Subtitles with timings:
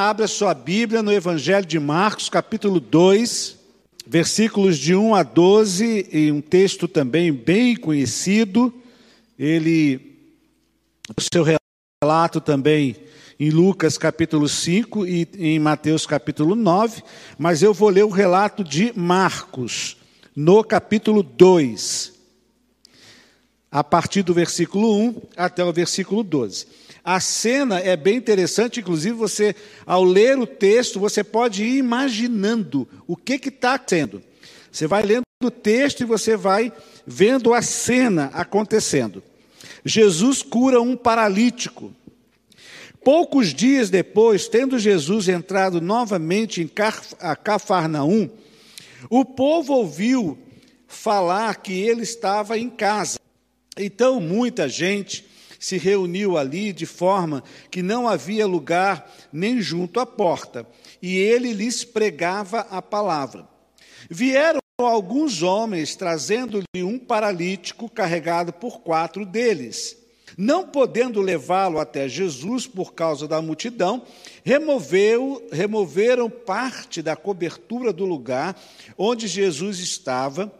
[0.00, 3.58] Abra sua Bíblia no Evangelho de Marcos, capítulo 2,
[4.06, 8.72] versículos de 1 a 12, e um texto também bem conhecido.
[9.38, 10.16] Ele,
[11.14, 11.44] o seu
[12.02, 12.96] relato também
[13.38, 17.02] em Lucas capítulo 5 e em Mateus capítulo 9,
[17.36, 19.98] mas eu vou ler o relato de Marcos,
[20.34, 22.14] no capítulo 2,
[23.70, 26.79] a partir do versículo 1 até o versículo 12.
[27.04, 29.54] A cena é bem interessante, inclusive você,
[29.86, 34.22] ao ler o texto, você pode ir imaginando o que está sendo.
[34.70, 36.72] Você vai lendo o texto e você vai
[37.06, 39.22] vendo a cena acontecendo.
[39.84, 41.94] Jesus cura um paralítico.
[43.02, 46.70] Poucos dias depois, tendo Jesus entrado novamente em
[47.42, 48.28] Cafarnaum,
[49.08, 50.38] o povo ouviu
[50.86, 53.18] falar que ele estava em casa.
[53.78, 55.24] Então, muita gente
[55.60, 60.66] se reuniu ali de forma que não havia lugar nem junto à porta,
[61.02, 63.46] e ele lhes pregava a palavra.
[64.08, 69.98] Vieram alguns homens trazendo-lhe um paralítico carregado por quatro deles.
[70.38, 74.02] Não podendo levá-lo até Jesus por causa da multidão,
[74.42, 78.58] removeu, removeram parte da cobertura do lugar
[78.96, 80.50] onde Jesus estava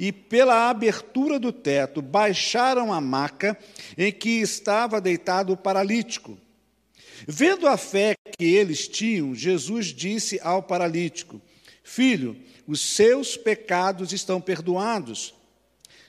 [0.00, 3.54] e, pela abertura do teto, baixaram a maca
[3.98, 6.38] em que estava deitado o paralítico.
[7.28, 11.38] Vendo a fé que eles tinham, Jesus disse ao paralítico:
[11.84, 12.34] Filho,
[12.66, 15.34] os seus pecados estão perdoados.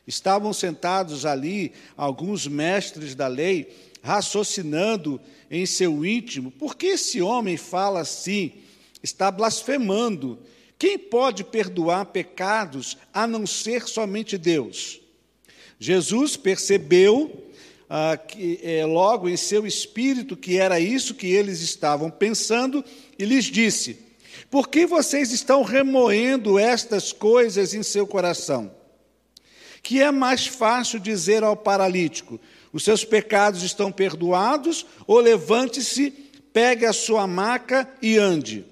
[0.07, 7.57] Estavam sentados ali alguns mestres da lei, raciocinando em seu íntimo: por que esse homem
[7.57, 8.53] fala assim?
[9.03, 10.39] Está blasfemando.
[10.81, 14.99] Quem pode perdoar pecados a não ser somente Deus?
[15.79, 17.51] Jesus percebeu
[17.87, 22.83] ah, que, é, logo em seu espírito que era isso que eles estavam pensando
[23.19, 23.99] e lhes disse:
[24.49, 28.71] Por que vocês estão remoendo estas coisas em seu coração?
[29.83, 32.41] que é mais fácil dizer ao paralítico:
[32.73, 36.09] os seus pecados estão perdoados, ou levante-se,
[36.51, 38.70] pegue a sua maca e ande.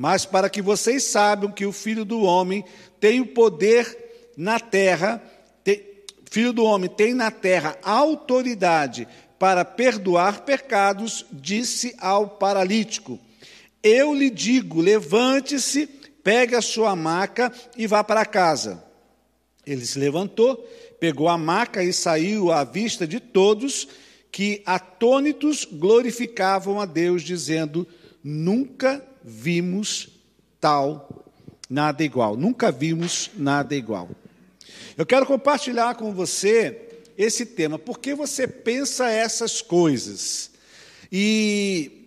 [0.00, 2.64] Mas para que vocês saibam que o Filho do Homem
[3.00, 5.20] tem o poder na terra,
[5.64, 5.82] tem,
[6.30, 9.08] Filho do Homem tem na terra autoridade
[9.40, 13.18] para perdoar pecados, disse ao paralítico:
[13.82, 15.88] Eu lhe digo, levante-se,
[16.22, 18.80] pegue a sua maca e vá para casa.
[19.66, 20.58] Ele se levantou,
[21.00, 23.88] pegou a maca e saiu à vista de todos,
[24.30, 27.84] que atônitos glorificavam a Deus, dizendo:
[28.22, 30.08] Nunca vimos
[30.58, 31.24] tal,
[31.68, 32.36] nada igual.
[32.36, 34.08] Nunca vimos nada igual.
[34.96, 40.50] Eu quero compartilhar com você esse tema, porque você pensa essas coisas.
[41.12, 41.97] E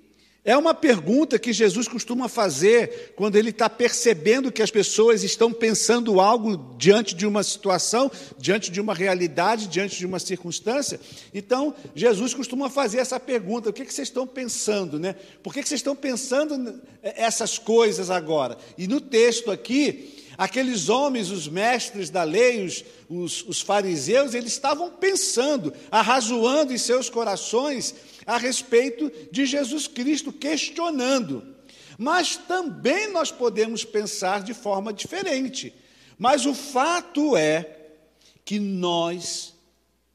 [0.44, 5.54] é uma pergunta que Jesus costuma fazer quando ele está percebendo que as pessoas estão
[5.54, 11.00] pensando algo diante de uma situação, diante de uma realidade, diante de uma circunstância.
[11.32, 15.00] Então, Jesus costuma fazer essa pergunta: o que, que vocês estão pensando?
[15.00, 15.16] Né?
[15.44, 18.58] Por que, que vocês estão pensando essas coisas agora?
[18.80, 24.54] E no texto aqui, aqueles homens, os mestres da lei, os, os, os fariseus, eles
[24.54, 27.94] estavam pensando, arrazoando em seus corações
[28.26, 31.56] a respeito de Jesus Cristo, questionando.
[31.98, 35.74] Mas também nós podemos pensar de forma diferente.
[36.18, 37.78] Mas o fato é
[38.44, 39.54] que nós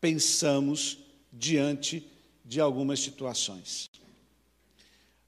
[0.00, 0.98] pensamos
[1.32, 2.06] diante
[2.44, 3.90] de algumas situações.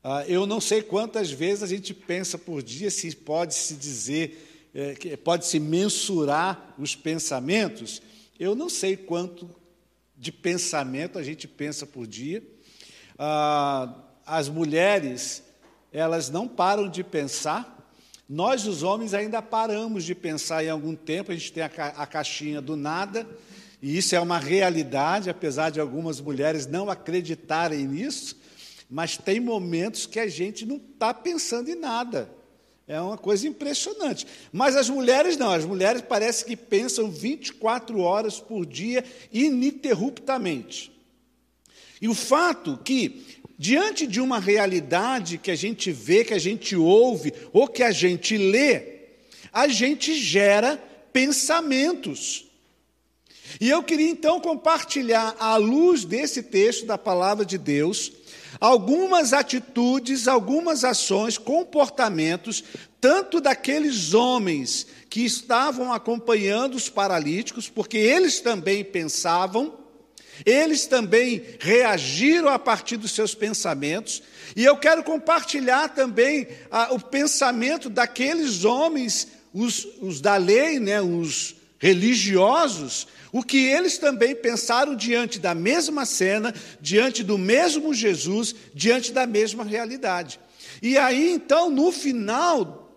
[0.02, 4.70] Ah, eu não sei quantas vezes a gente pensa por dia, se pode se dizer,
[4.74, 8.00] é, pode se mensurar os pensamentos.
[8.38, 9.50] Eu não sei quanto
[10.16, 12.42] de pensamento a gente pensa por dia
[13.18, 13.92] ah,
[14.24, 15.42] as mulheres,
[15.92, 17.76] elas não param de pensar.
[18.28, 21.88] Nós, os homens, ainda paramos de pensar em algum tempo, a gente tem a, ca
[21.96, 23.26] a caixinha do nada,
[23.80, 28.36] e isso é uma realidade, apesar de algumas mulheres não acreditarem nisso,
[28.90, 32.30] mas tem momentos que a gente não está pensando em nada.
[32.86, 34.26] É uma coisa impressionante.
[34.50, 40.97] Mas as mulheres não, as mulheres parece que pensam 24 horas por dia, ininterruptamente.
[42.00, 43.26] E o fato que,
[43.58, 47.90] diante de uma realidade que a gente vê, que a gente ouve, ou que a
[47.90, 48.98] gente lê,
[49.52, 50.76] a gente gera
[51.12, 52.46] pensamentos.
[53.60, 58.12] E eu queria então compartilhar, à luz desse texto da palavra de Deus,
[58.60, 62.62] algumas atitudes, algumas ações, comportamentos,
[63.00, 69.77] tanto daqueles homens que estavam acompanhando os paralíticos, porque eles também pensavam,
[70.44, 74.22] Eles também reagiram a partir dos seus pensamentos,
[74.54, 81.00] e eu quero compartilhar também ah, o pensamento daqueles homens, os, os da lei, né,
[81.00, 88.54] os religiosos, o que eles também pensaram diante da mesma cena, diante do mesmo Jesus,
[88.74, 90.40] diante da mesma realidade.
[90.82, 92.96] E aí, então, no final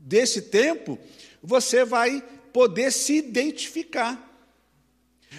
[0.00, 0.98] desse tempo,
[1.42, 4.29] você vai poder se identificar.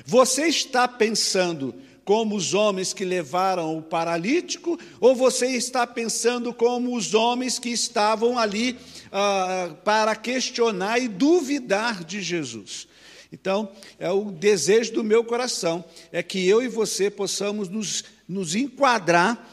[0.06, 6.96] Você está pensando como os homens que levaram o paralítico, ou você está pensando como
[6.96, 8.78] os homens que estavam ali
[9.12, 12.88] ah, para questionar e duvidar de Jesus?
[13.32, 18.56] Então, é o desejo do meu coração, é que eu e você possamos nos, nos
[18.56, 19.48] enquadrar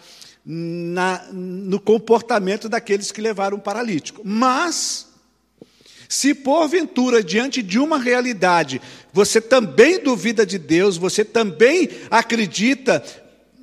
[0.45, 4.23] na, no comportamento daqueles que levaram o paralítico.
[4.25, 5.08] Mas,
[6.09, 8.81] se porventura, diante de uma realidade,
[9.13, 13.05] você também duvida de Deus, você também acredita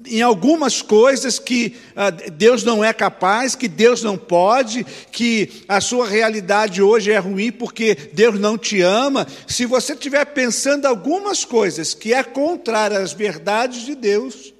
[0.05, 5.81] em algumas coisas que ah, Deus não é capaz, que Deus não pode, que a
[5.81, 9.25] sua realidade hoje é ruim porque Deus não te ama.
[9.47, 14.53] Se você estiver pensando algumas coisas que é contrária às verdades de Deus,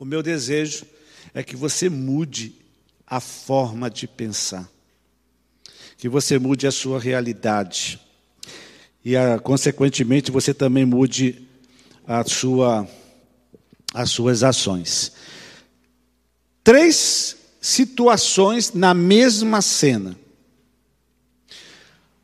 [0.00, 0.84] o meu desejo
[1.32, 2.56] é que você mude
[3.06, 4.68] a forma de pensar
[6.00, 8.00] que você mude a sua realidade.
[9.04, 11.46] E, a, ah, consequentemente, você também mude
[12.06, 12.88] a sua,
[13.92, 15.12] as suas ações.
[16.64, 20.16] Três situações na mesma cena.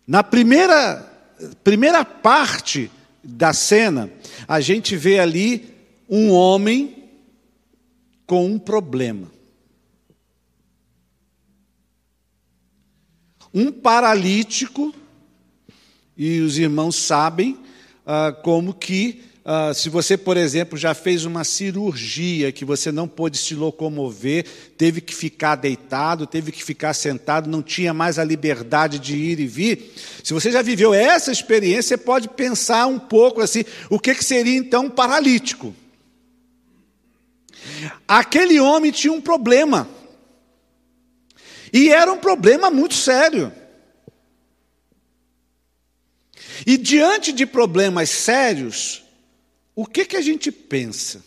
[0.06, 1.12] Na primeira,
[1.62, 2.90] primeira parte
[3.22, 4.10] da cena,
[4.48, 5.74] a gente vê ali
[6.08, 7.10] um homem
[8.26, 9.30] com um problema.
[13.56, 14.94] Um paralítico,
[16.14, 17.56] e os irmãos sabem
[18.04, 23.08] ah, como que, ah, se você, por exemplo, já fez uma cirurgia que você não
[23.08, 24.44] pôde se locomover,
[24.76, 29.40] teve que ficar deitado, teve que ficar sentado, não tinha mais a liberdade de ir
[29.40, 29.90] e vir.
[30.22, 34.24] Se você já viveu essa experiência, você pode pensar um pouco assim: o que, que
[34.24, 35.74] seria então um paralítico?
[38.06, 39.88] Aquele homem tinha um problema.
[41.72, 43.52] E era um problema muito sério.
[46.66, 49.04] E diante de problemas sérios,
[49.74, 51.22] o que, que a gente pensa?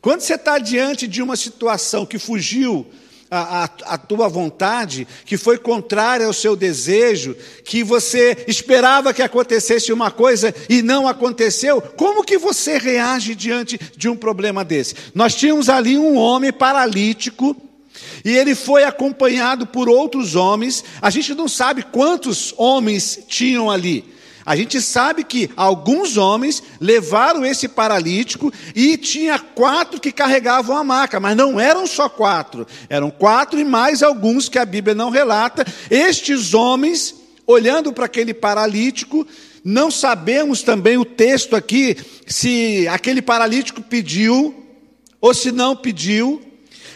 [0.00, 2.90] Quando você está diante de uma situação que fugiu
[3.34, 7.34] a, a, a, tua vontade, que foi contrária ao seu desejo,
[7.64, 13.80] que você esperava que acontecesse uma coisa e não aconteceu, como que você reage diante
[13.96, 14.94] de um problema desse?
[15.14, 17.56] Nós tínhamos ali um homem paralítico,
[18.22, 24.11] e ele foi acompanhado por outros homens, a gente não sabe quantos homens tinham ali,
[24.44, 30.84] a gente sabe que alguns homens levaram esse paralítico e tinha quatro que carregavam a
[30.84, 35.10] maca, mas não eram só quatro, eram quatro e mais alguns que a Bíblia não
[35.10, 35.64] relata.
[35.90, 37.14] Estes homens,
[37.46, 39.26] olhando para aquele paralítico,
[39.64, 41.96] não sabemos também o texto aqui
[42.26, 44.54] se aquele paralítico pediu
[45.20, 46.42] ou se não pediu,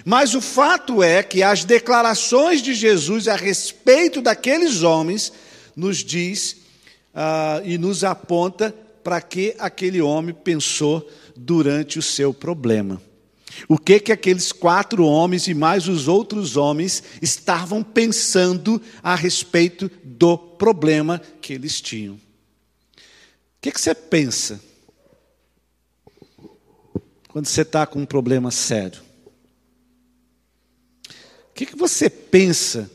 [0.05, 5.33] mas o fato é que as declarações de Jesus a respeito daqueles homens
[5.77, 6.66] nos diz
[7.19, 13.01] ah, e nos aponta para que aquele homem pensou durante o seu problema.
[13.67, 19.91] O que que aqueles quatro homens e mais os outros homens estavam pensando a respeito
[20.05, 22.17] do problema que eles tinham?
[22.17, 22.21] O
[23.63, 24.61] que, que você pensa
[27.29, 29.01] quando você está com um problema sério?
[31.51, 32.91] O que, que você pensa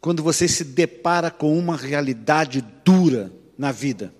[0.00, 3.32] quando você se depara com uma realidade dura?
[3.56, 4.14] Na vida?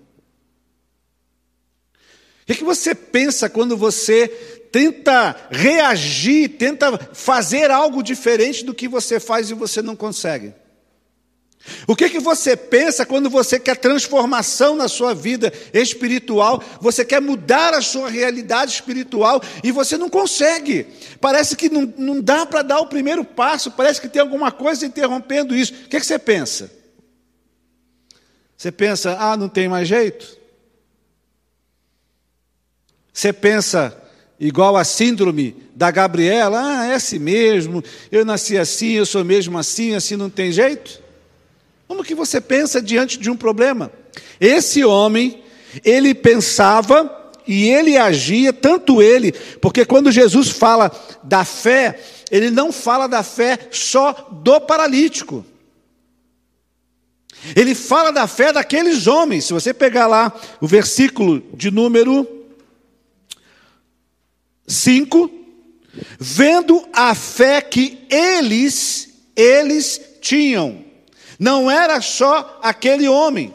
[2.47, 4.27] O que, você pensa quando você
[4.71, 10.53] tenta reagir, tenta fazer algo diferente do que você faz e você não consegue?
[11.87, 17.19] O que, que você pensa quando você quer transformação na sua vida espiritual, você quer
[17.19, 20.85] mudar a sua realidade espiritual e você não consegue?
[21.19, 24.85] Parece que não, não dá para dar o primeiro passo, parece que tem alguma coisa
[24.85, 25.73] interrompendo isso.
[25.73, 26.69] O que, que você pensa?
[28.57, 30.37] Você pensa, ah, não tem mais jeito?
[33.11, 33.95] Você pensa,
[34.39, 39.57] igual a síndrome da Gabriela, ah, é assim mesmo, eu nasci assim, eu sou mesmo
[39.57, 41.01] assim, assim não tem jeito?
[41.87, 43.91] Como que você pensa diante de um problema?
[44.39, 45.43] Esse homem,
[45.83, 49.31] ele pensava e ele agia, tanto ele,
[49.61, 50.91] porque quando Jesus fala
[51.23, 51.99] da fé,
[52.31, 55.45] ele não fala da fé só do paralítico.
[57.55, 59.45] Ele fala da fé daqueles homens.
[59.45, 62.27] Se você pegar lá o versículo de número
[64.67, 65.29] 5,
[66.19, 70.83] vendo a fé que eles, eles tinham.
[71.37, 73.53] Não era só aquele homem.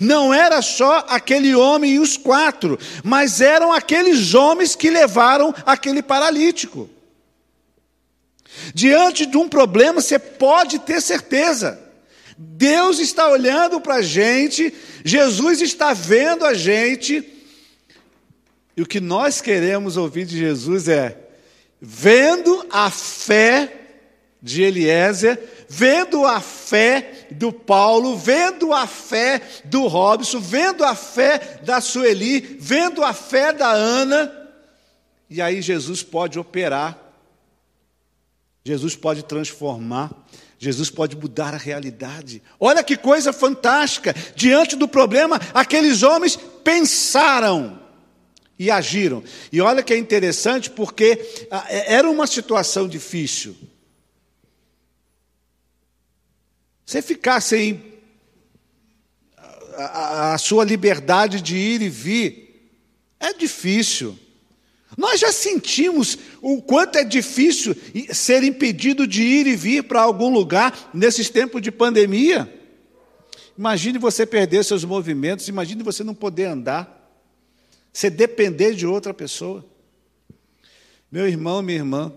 [0.00, 6.02] Não era só aquele homem e os quatro, mas eram aqueles homens que levaram aquele
[6.02, 6.88] paralítico.
[8.74, 11.83] Diante de um problema, você pode ter certeza.
[12.36, 14.72] Deus está olhando para a gente,
[15.04, 17.24] Jesus está vendo a gente,
[18.76, 21.16] e o que nós queremos ouvir de Jesus é:
[21.80, 23.80] vendo a fé
[24.42, 31.60] de Eliezer, vendo a fé do Paulo, vendo a fé do Robson, vendo a fé
[31.62, 34.30] da Sueli, vendo a fé da Ana,
[35.30, 36.98] e aí Jesus pode operar,
[38.64, 40.10] Jesus pode transformar,
[40.64, 42.42] Jesus pode mudar a realidade.
[42.58, 44.14] Olha que coisa fantástica!
[44.34, 47.80] Diante do problema, aqueles homens pensaram
[48.58, 49.22] e agiram.
[49.52, 53.54] E olha que é interessante, porque ah, é, era uma situação difícil.
[56.86, 57.82] Você ficar sem
[59.76, 62.70] a, a, sua liberdade de ir e vir,
[63.20, 64.18] é difícil.
[64.96, 67.74] Nós já sentimos o quanto é difícil
[68.12, 72.52] ser impedido de ir e vir para algum lugar nesses tempos de pandemia.
[73.56, 77.12] Imagine você perder seus movimentos, imagine você não poder andar,
[77.92, 79.64] você depender de outra pessoa.
[81.10, 82.12] Meu irmão, minha irmã,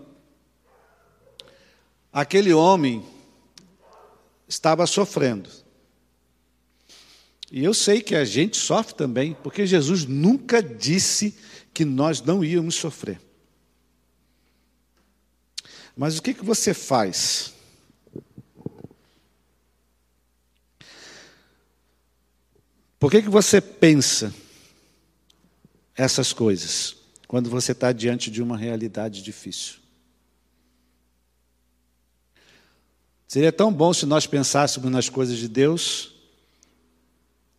[2.12, 3.04] aquele homem
[4.48, 5.48] estava sofrendo.
[7.50, 11.34] E eu sei que a gente sofre também, porque Jesus nunca disse
[11.78, 13.20] que nós não íamos sofrer.
[15.96, 17.54] Mas o que, que você faz?
[22.98, 24.34] Por que, que você pensa
[25.94, 26.96] essas coisas
[27.28, 29.76] quando você está diante de uma realidade difícil?
[33.28, 36.12] Seria tão bom se nós pensássemos nas coisas de Deus,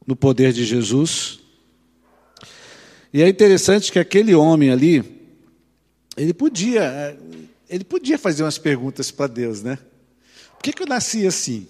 [0.06, 1.39] no poder de Jesus.
[3.12, 5.04] E é interessante que aquele homem ali,
[6.16, 7.18] ele podia,
[7.68, 9.78] ele podia fazer umas perguntas para Deus, né?
[10.52, 11.68] Por que, que eu nasci assim?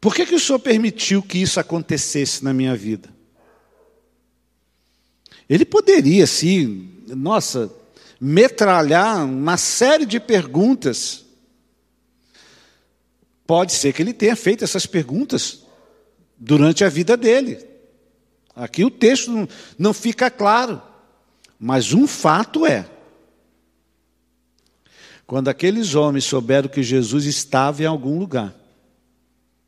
[0.00, 3.08] Por que, que o Senhor permitiu que isso acontecesse na minha vida?
[5.48, 7.72] Ele poderia, sim, nossa,
[8.20, 11.24] metralhar uma série de perguntas.
[13.46, 15.67] Pode ser que ele tenha feito essas perguntas
[16.38, 17.58] durante a vida dele.
[18.54, 20.80] Aqui o texto não, fica claro,
[21.58, 22.88] mas um fato é:
[25.26, 28.54] quando aqueles homens souberam que Jesus estava em algum lugar,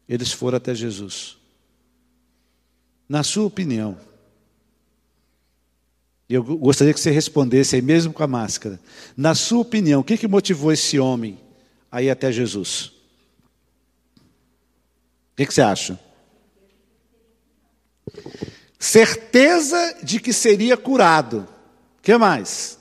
[0.08, 1.36] eles foram até Jesus.
[3.08, 3.96] Na sua opinião,
[6.28, 8.78] eu gostaria que você respondesse aí mesmo com a máscara.
[9.16, 11.38] Na sua opinião, o que, que motivou esse homem
[11.90, 12.92] a ir até Jesus?
[15.32, 15.98] O que, que você acha?
[18.78, 21.47] Certeza de que seria curado.
[21.99, 22.78] O que mais?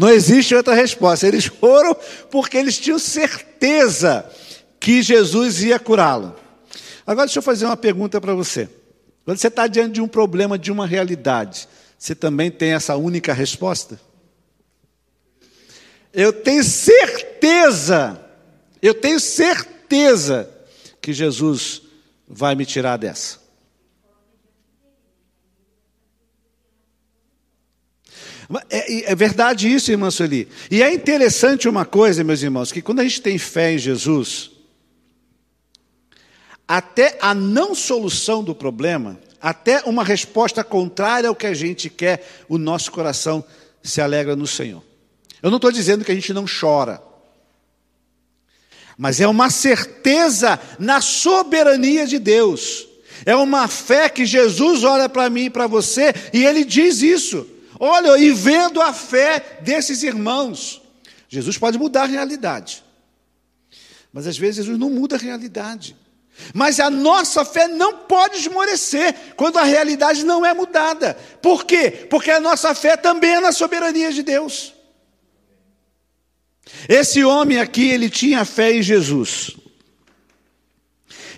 [0.00, 1.26] Não existe outra resposta.
[1.26, 1.94] Eles foram
[2.30, 4.24] porque eles tinham certeza
[4.80, 6.34] que Jesus ia curá-lo.
[7.06, 8.66] Agora deixa eu fazer uma pergunta para você.
[9.26, 11.68] Quando você está diante de um problema, de uma realidade,
[11.98, 14.00] você também tem essa única resposta?
[16.12, 18.20] Eu tenho certeza,
[18.82, 20.50] eu tenho certeza
[21.00, 21.82] que Jesus
[22.28, 23.38] vai me tirar dessa.
[28.68, 30.48] É, é, verdade isso, irmã Sueli.
[30.70, 34.50] E é interessante uma coisa, meus irmãos, que quando a gente tem fé em Jesus,
[36.66, 42.26] até a não solução do problema, até uma resposta contrária ao que a gente quer,
[42.48, 43.44] o nosso coração
[43.82, 44.89] se alegra no Senhor.
[45.42, 47.02] Eu não estou dizendo que a gente não chora,
[48.96, 52.86] mas é uma certeza na soberania de Deus.
[53.24, 57.46] É uma fé que Jesus olha para mim e para você e ele diz isso.
[57.78, 60.82] Olha, e vendo a fé desses irmãos,
[61.30, 62.84] Jesus pode mudar a realidade.
[64.12, 65.96] Mas às vezes Jesus não muda a realidade.
[66.52, 71.14] Mas a nossa fé não pode esmorecer quando a realidade não é mudada.
[71.40, 71.90] Por quê?
[72.10, 74.74] Porque a nossa fé também é na soberania de Deus.
[76.88, 79.52] Esse homem aqui, ele tinha fé em Jesus.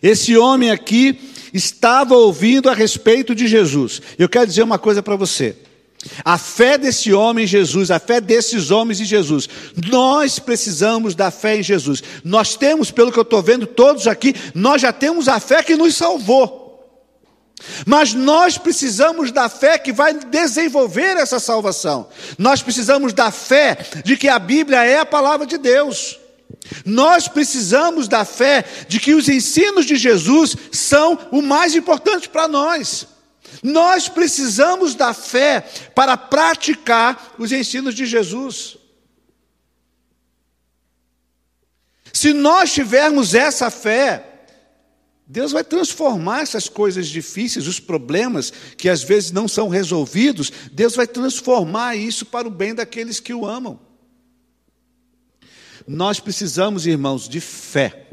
[0.02, 1.18] Esse homem aqui,
[1.52, 4.00] estava ouvindo a respeito de Jesus.
[4.18, 5.56] Eu quero dizer uma coisa para você.
[6.24, 9.48] A fé desse homem em Jesus, a fé desses homens em Jesus.
[9.88, 12.02] Nós precisamos da fé em Jesus.
[12.24, 15.76] Nós temos, pelo que eu estou vendo, todos aqui, nós já temos a fé que
[15.76, 16.61] nos salvou.
[17.86, 22.08] Mas nós precisamos da fé que vai desenvolver essa salvação.
[22.38, 26.18] Nós precisamos da fé de que a Bíblia é a palavra de Deus.
[26.84, 32.48] Nós precisamos da fé de que os ensinos de Jesus são o mais importante para
[32.48, 33.06] nós.
[33.62, 35.64] Nós precisamos da fé
[35.94, 38.76] para praticar os ensinos de Jesus.
[42.12, 44.31] Se nós tivermos essa fé,
[45.32, 50.94] Deus vai transformar essas coisas difíceis, os problemas que às vezes não são resolvidos, Deus
[50.94, 53.80] vai transformar isso para o bem daqueles que o amam.
[55.88, 58.08] Nós precisamos, irmãos, de fé.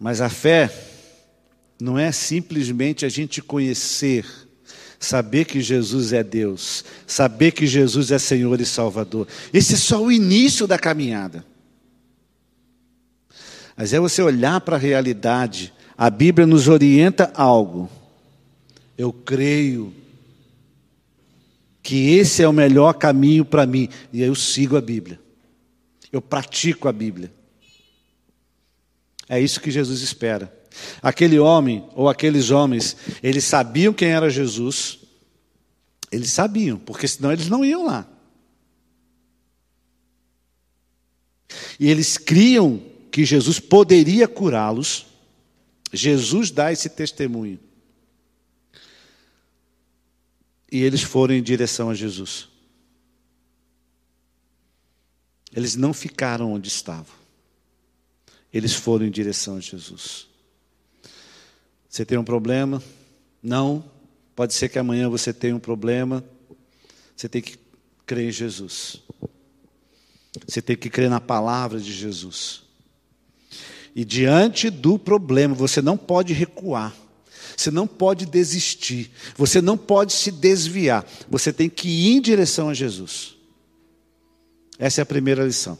[0.00, 0.72] Mas a fé
[1.78, 4.24] não é simplesmente a gente conhecer,
[4.98, 9.28] saber que Jesus é Deus, saber que Jesus é Senhor e Salvador.
[9.52, 11.44] Esse é só o início da caminhada.
[13.76, 15.72] Mas é você olhar para a realidade.
[15.98, 17.90] A Bíblia nos orienta algo.
[18.96, 19.92] Eu creio
[21.82, 25.20] que esse é o melhor caminho para mim e eu sigo a Bíblia.
[26.10, 27.32] Eu pratico a Bíblia.
[29.28, 30.52] É isso que Jesus espera.
[31.02, 34.98] Aquele homem ou aqueles homens, eles sabiam quem era Jesus.
[36.10, 38.06] Eles sabiam, porque senão eles não iam lá.
[41.78, 42.80] E eles criam
[43.16, 45.06] que Jesus poderia curá-los.
[45.90, 47.58] Jesus dá esse testemunho.
[50.70, 52.46] E eles foram em direção a Jesus.
[55.50, 57.14] Eles não ficaram onde estavam.
[58.52, 60.26] Eles foram em direção a Jesus.
[61.88, 62.82] Você tem um problema?
[63.42, 63.82] Não.
[64.34, 66.22] Pode ser que amanhã você tenha um problema.
[67.16, 67.56] Você tem que
[68.04, 69.00] crer em Jesus.
[70.46, 72.65] Você tem que crer na palavra de Jesus.
[73.96, 76.94] E diante do problema, você não pode recuar.
[77.56, 79.10] Você não pode desistir.
[79.38, 81.02] Você não pode se desviar.
[81.30, 83.36] Você tem que ir em direção a Jesus.
[84.78, 85.78] Essa é a primeira lição.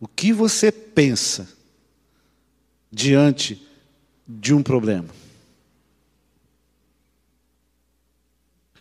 [0.00, 1.48] O que você pensa
[2.90, 3.64] diante
[4.26, 5.08] de um problema?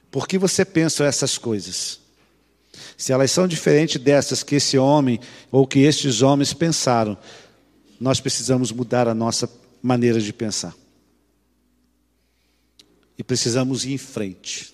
[0.09, 1.99] Por que você pensa essas coisas?
[2.97, 5.19] Se elas são diferentes dessas que esse homem
[5.51, 7.15] ou que estes homens pensaram,
[7.99, 9.49] nós precisamos mudar a nossa
[9.81, 10.75] maneira de pensar.
[13.17, 14.73] E precisamos ir em frente.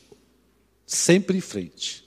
[0.86, 2.04] Sempre em frente.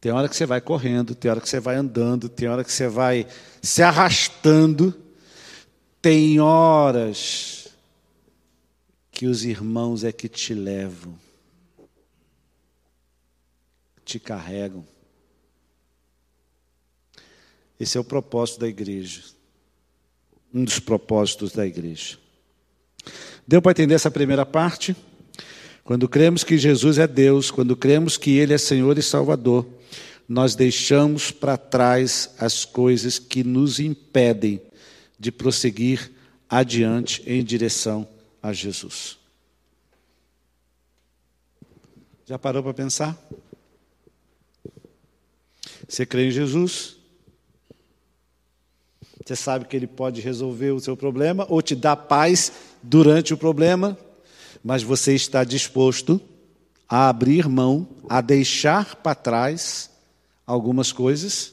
[0.00, 2.72] Tem hora que você vai correndo, tem hora que você vai andando, tem hora que
[2.72, 3.26] você vai
[3.60, 4.94] se arrastando.
[6.00, 7.68] Tem horas
[9.10, 11.18] que os irmãos é que te levam,
[14.04, 14.86] te carregam.
[17.80, 19.24] Esse é o propósito da igreja.
[20.52, 22.16] Um dos propósitos da igreja.
[23.46, 24.96] Deu para entender essa primeira parte?
[25.84, 29.66] Quando cremos que Jesus é Deus, quando cremos que Ele é Senhor e Salvador,
[30.28, 34.60] nós deixamos para trás as coisas que nos impedem
[35.18, 36.12] de prosseguir
[36.48, 38.06] adiante em direção
[38.42, 39.16] a Jesus.
[42.26, 43.18] Já parou para pensar?
[45.88, 46.97] Você crê em Jesus?
[49.28, 52.50] Você sabe que Ele pode resolver o seu problema ou te dar paz
[52.82, 53.94] durante o problema,
[54.64, 56.18] mas você está disposto
[56.88, 59.90] a abrir mão, a deixar para trás
[60.46, 61.52] algumas coisas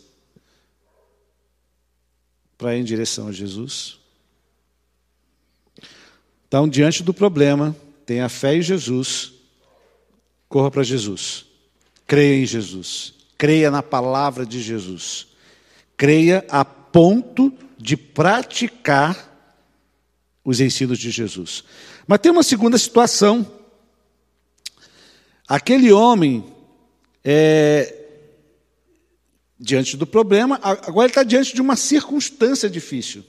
[2.57, 3.99] para ir em direção a Jesus.
[6.47, 9.33] Então, diante do problema, tenha fé em Jesus,
[10.47, 11.45] corra para Jesus,
[12.07, 15.27] creia em Jesus, creia na palavra de Jesus,
[15.97, 19.33] creia a ponto de praticar
[20.43, 21.63] os ensinos de Jesus.
[22.07, 23.51] Mas tem uma segunda situação.
[25.47, 26.45] Aquele homem
[27.23, 28.05] é,
[29.59, 33.23] diante do problema, agora ele está diante de uma circunstância difícil.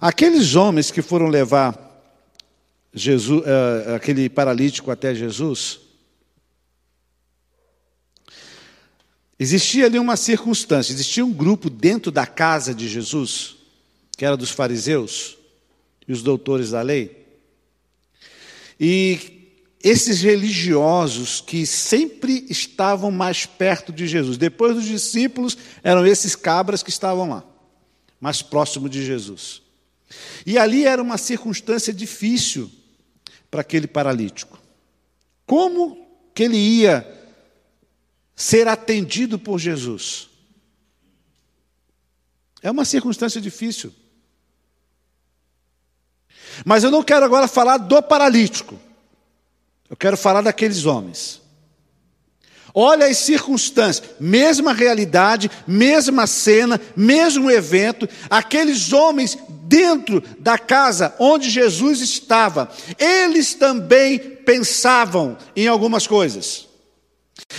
[0.00, 1.86] Aqueles homens que foram levar
[2.94, 5.80] Jesus, uh, aquele paralítico até Jesus,
[9.38, 13.56] existia ali uma circunstância, existia um grupo dentro da casa de Jesus,
[14.16, 15.36] que era dos fariseus
[16.06, 17.26] e os doutores da lei,
[18.80, 19.38] e
[19.82, 24.36] esses religiosos que sempre estavam mais perto de Jesus.
[24.36, 27.44] Depois dos discípulos, eram esses cabras que estavam lá,
[28.20, 29.62] mais próximo de Jesus.
[30.44, 32.70] E ali era uma circunstância difícil
[33.50, 34.58] para aquele paralítico.
[35.46, 37.17] Como que ele ia
[38.38, 40.28] ser atendido por Jesus?
[42.62, 43.92] É uma circunstância difícil.
[46.64, 48.78] Mas eu não quero agora falar do paralítico.
[49.90, 51.42] Eu quero falar daqueles homens.
[52.72, 61.50] Olha as circunstâncias, mesma realidade, mesma cena, mesmo evento, aqueles homens dentro da casa onde
[61.50, 66.67] Jesus estava, eles também pensavam em algumas coisas.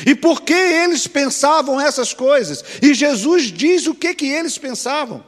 [0.05, 2.63] E por que eles pensavam essas coisas?
[2.81, 5.23] E Jesus diz o que, que eles pensavam.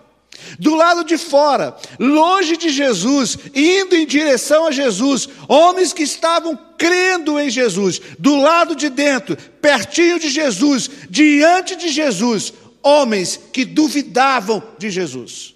[0.58, 6.58] Do lado de fora, longe de Jesus, indo em direção a Jesus, homens que estavam
[6.78, 8.02] crendo em Jesus.
[8.18, 15.54] Do lado de dentro, pertinho de Jesus, diante de Jesus, homens que duvidavam de Jesus.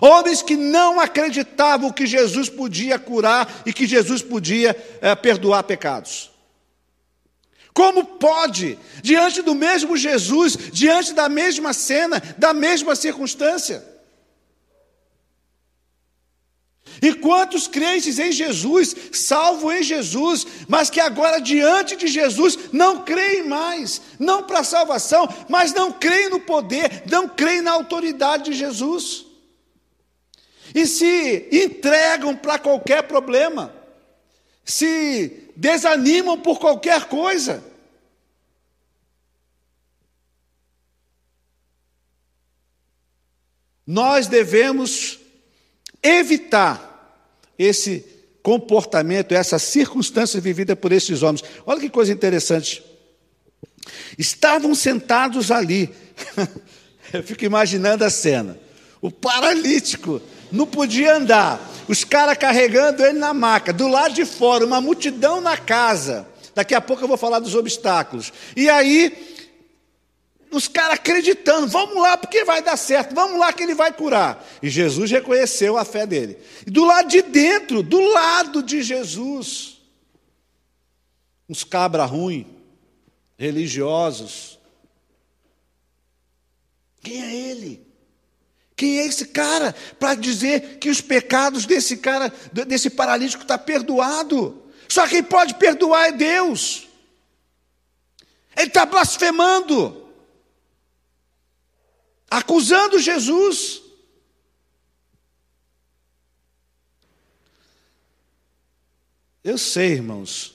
[0.00, 6.29] Homens que não acreditavam que Jesus podia curar e que Jesus podia é, perdoar pecados.
[7.80, 13.82] Como pode, diante do mesmo Jesus, diante da mesma cena, da mesma circunstância?
[17.00, 23.02] E quantos crentes em Jesus, salvo em Jesus, mas que agora diante de Jesus não
[23.02, 28.50] creem mais, não para a salvação, mas não creem no poder, não creem na autoridade
[28.50, 29.24] de Jesus.
[30.74, 33.74] E se entregam para qualquer problema,
[34.66, 37.69] se desanimam por qualquer coisa.
[43.90, 45.18] Nós devemos
[46.00, 47.26] evitar
[47.58, 48.04] esse
[48.40, 51.42] comportamento, essa circunstância vivida por esses homens.
[51.66, 52.84] Olha que coisa interessante.
[54.16, 55.90] Estavam sentados ali.
[57.12, 58.56] Eu fico imaginando a cena.
[59.02, 60.22] O paralítico
[60.52, 61.60] não podia andar.
[61.88, 63.72] Os caras carregando ele na maca.
[63.72, 66.28] Do lado de fora, uma multidão na casa.
[66.54, 68.32] Daqui a pouco eu vou falar dos obstáculos.
[68.54, 69.39] E aí,
[70.50, 74.44] os caras acreditando, vamos lá porque vai dar certo, vamos lá que ele vai curar.
[74.62, 76.38] E Jesus reconheceu a fé dele.
[76.66, 79.80] E do lado de dentro, do lado de Jesus,
[81.48, 82.46] uns cabra ruim,
[83.38, 84.58] religiosos.
[87.00, 87.86] Quem é ele?
[88.76, 94.62] Quem é esse cara para dizer que os pecados desse cara, desse paralítico, está perdoado?
[94.88, 96.88] Só quem pode perdoar é Deus.
[98.56, 100.09] Ele está blasfemando
[102.30, 103.82] acusando Jesus.
[109.42, 110.54] Eu sei, irmãos,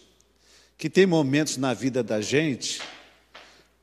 [0.78, 2.82] que tem momentos na vida da gente,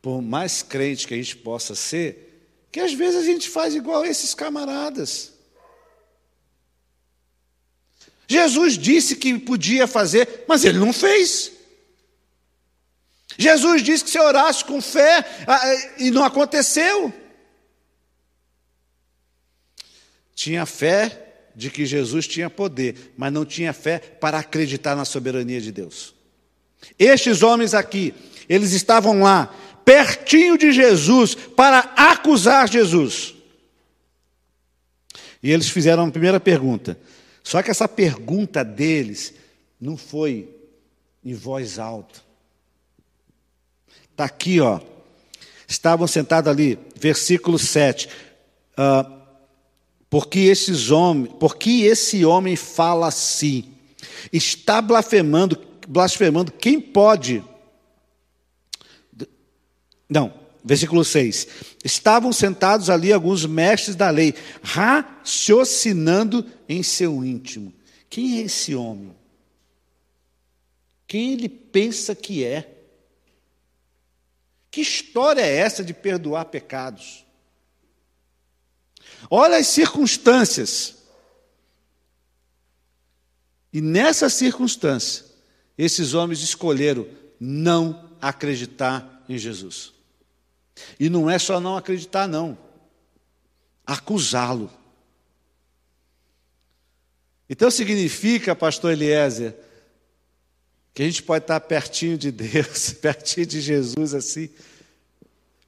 [0.01, 4.03] por mais crente que a gente possa ser, que às vezes a gente faz igual
[4.03, 5.33] a esses camaradas.
[8.27, 11.53] Jesus disse que podia fazer, mas ele não fez.
[13.37, 15.61] Jesus disse que se orasse com fé ah,
[15.99, 17.13] e não aconteceu.
[20.35, 25.61] Tinha fé de que Jesus tinha poder, mas não tinha fé para acreditar na soberania
[25.61, 26.15] de Deus.
[26.99, 28.15] Estes homens aqui,
[28.49, 33.35] eles estavam lá, pertinho de Jesus, para acusar Jesus.
[35.43, 36.99] E eles fizeram a primeira pergunta.
[37.43, 39.35] Só que essa pergunta deles
[39.81, 40.49] não foi
[41.25, 42.21] em voz alta.
[44.11, 44.81] Está aqui, ó.
[45.67, 48.09] Estavam sentados ali, versículo 7.
[48.79, 49.22] Uh,
[50.13, 53.65] porque esses homens, porque esse homem fala assim,
[54.31, 57.43] está blasfemando, blasfemando, quem pode?
[60.07, 61.49] Não, versículo 6.
[61.83, 67.73] Estavam sentados ali alguns mestres da lei, raciocinando em seu íntimo.
[68.11, 69.17] Quem é esse homem?
[71.07, 72.71] Quem ele pensa que é?
[74.71, 77.25] Que história é essa de perdoar pecados?
[79.31, 80.97] Olha as circunstâncias.
[83.73, 85.25] E nessa circunstância,
[85.77, 87.07] esses homens escolheram
[87.41, 89.93] não acreditar em Jesus.
[90.99, 92.57] E não é só não acreditar, não.
[93.87, 94.71] Acusá-lo.
[97.49, 99.55] Então significa, pastor Eliezer,
[100.95, 104.51] que a gente pode estar pertinho de Deus, pertinho de Jesus assim,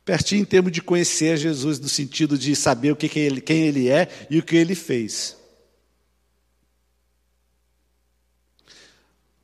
[0.05, 3.63] Pertinho em termos de conhecer Jesus, no sentido de saber o que, que ele, quem
[3.63, 5.37] ele é e o que ele fez.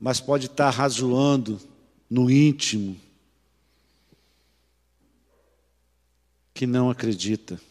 [0.01, 1.61] mas pode estar razoando
[2.09, 2.99] no íntimo
[6.55, 7.61] que não acredita.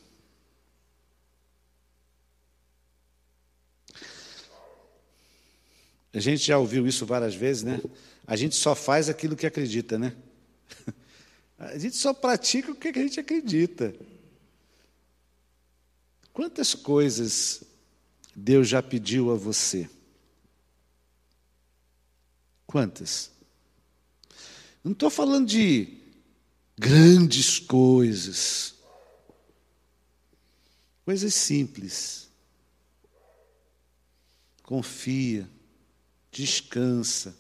[6.13, 7.81] A gente já ouviu isso várias vezes, né?
[8.25, 10.15] A gente só faz aquilo que acredita, né?
[11.61, 13.95] A gente só pratica o que a gente acredita.
[16.33, 17.63] Quantas coisas
[18.35, 19.89] Deus já pediu a você?
[22.67, 23.31] Quantas?
[24.83, 25.99] Não estou falando de
[26.79, 28.75] grandes coisas,
[31.05, 32.29] coisas simples.
[34.63, 35.49] Confia
[36.31, 37.37] descansa,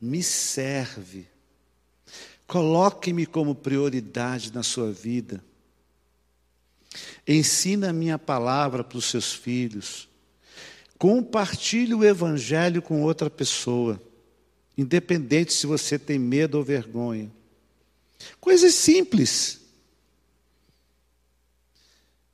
[0.00, 1.28] me serve.
[2.46, 5.42] Coloque-me como prioridade na sua vida.
[7.26, 10.08] Ensina a minha palavra para os seus filhos.
[10.98, 14.00] Compartilhe o evangelho com outra pessoa,
[14.76, 17.30] independente se você tem medo ou vergonha.
[18.40, 19.60] Coisas simples.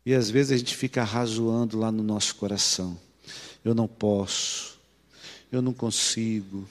[0.04, 2.98] E às vezes a gente fica razoando lá no nosso coração.
[3.64, 4.70] Eu não posso
[5.50, 6.68] eu não consigo,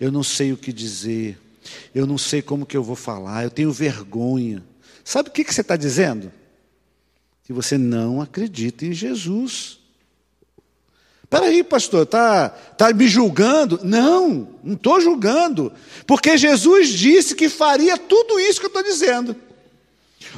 [0.00, 1.38] eu não sei o que dizer,
[1.94, 4.62] eu não sei como que eu vou falar, eu tenho vergonha.
[5.04, 6.32] Sabe o que, que você está dizendo?
[7.44, 9.78] Que você não acredita em Jesus.
[11.22, 13.80] Espera aí, pastor, está tá me julgando?
[13.82, 15.72] Não, não estou julgando,
[16.06, 19.34] porque Jesus disse que faria tudo isso que eu estou dizendo.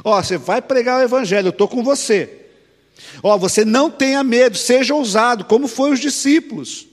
[0.03, 2.45] Ó, você vai pregar o evangelho, eu estou com você.
[3.21, 6.87] Ó, você não tenha medo, seja ousado, como foi os discípulos.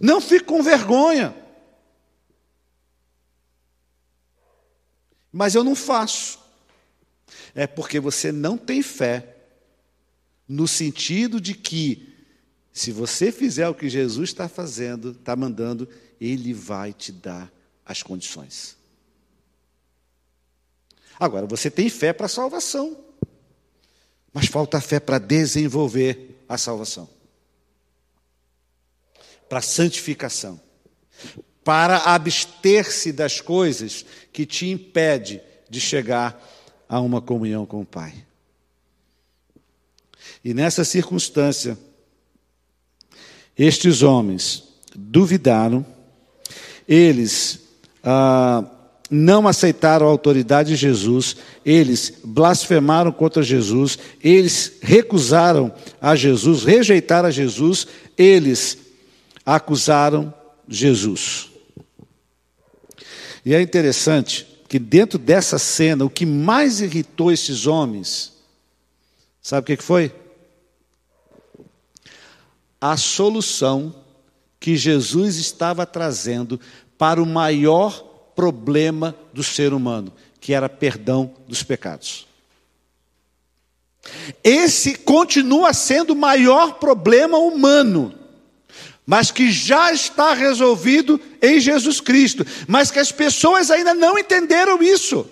[0.00, 1.34] Não fique com vergonha.
[5.32, 6.38] Mas eu não faço.
[7.54, 9.36] É porque você não tem fé,
[10.48, 12.12] no sentido de que,
[12.72, 15.88] se você fizer o que Jesus está fazendo, está mandando,
[16.20, 17.52] Ele vai te dar
[17.84, 18.76] as condições.
[21.18, 22.96] Agora, você tem fé para a salvação,
[24.32, 27.08] mas falta fé para desenvolver a salvação
[29.50, 30.60] para a santificação,
[31.64, 36.40] para abster-se das coisas que te impede de chegar
[36.88, 38.12] a uma comunhão com o Pai.
[40.44, 41.78] E nessa circunstância,
[43.56, 45.84] estes homens duvidaram,
[46.88, 47.60] eles
[48.02, 48.64] ah,
[49.10, 57.28] não aceitaram a autoridade de Jesus, eles blasfemaram contra Jesus, eles recusaram a Jesus, rejeitaram
[57.28, 58.78] a Jesus, eles
[59.44, 60.32] acusaram
[60.68, 61.49] Jesus.
[63.44, 68.32] E é interessante que dentro dessa cena, o que mais irritou esses homens,
[69.42, 70.14] sabe o que foi?
[72.80, 73.94] A solução
[74.58, 76.60] que Jesus estava trazendo
[76.98, 77.98] para o maior
[78.36, 82.26] problema do ser humano, que era perdão dos pecados.
[84.44, 88.19] Esse continua sendo o maior problema humano
[89.10, 94.80] mas que já está resolvido em Jesus Cristo, mas que as pessoas ainda não entenderam
[94.80, 95.28] isso.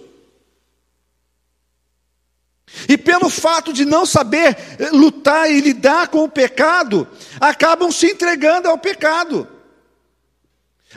[2.88, 4.56] E pelo fato de não saber
[4.90, 7.06] lutar e lidar com o pecado,
[7.40, 9.46] acabam se entregando ao pecado.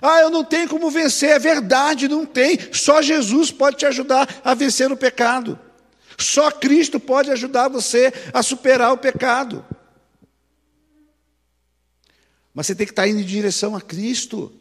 [0.01, 2.57] Ah, eu não tenho como vencer, é verdade, não tem.
[2.73, 5.59] Só Jesus pode te ajudar a vencer o pecado.
[6.17, 9.63] Só Cristo pode ajudar você a superar o pecado.
[12.53, 14.51] Mas você tem que estar indo em direção a Cristo.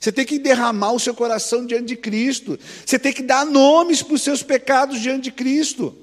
[0.00, 2.58] Você tem que derramar o seu coração diante de Cristo.
[2.84, 5.96] Você tem que dar nomes para os seus pecados diante de Cristo.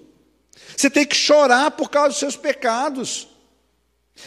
[0.76, 3.28] Você tem que chorar por causa dos seus pecados.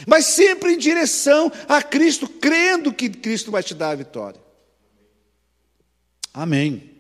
[0.06, 4.40] Mas sempre em direção a Cristo, crendo que Cristo vai te dar a vitória.
[6.32, 6.90] Amém.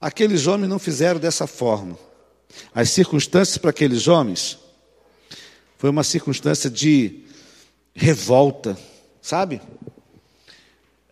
[0.00, 1.98] Aqueles homens não fizeram dessa forma.
[2.74, 4.58] As circunstâncias para aqueles homens
[5.78, 7.20] foi uma circunstância de
[7.94, 8.76] revolta,
[9.22, 9.62] sabe?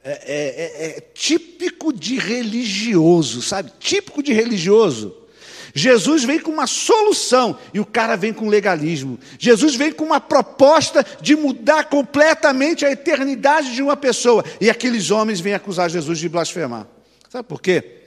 [0.03, 3.73] É, é, é, é, típico de religioso, sabe?
[3.79, 5.15] Típico de religioso.
[5.73, 9.19] Jesus vem com uma solução e o cara vem com legalismo.
[9.39, 14.45] Jesus vem com uma proposta de mudar completamente a eternidade de uma pessoa.
[14.61, 16.87] E aqueles homens vêm acusar Jesus de blasfemar.
[17.29, 18.03] Sabe por quê?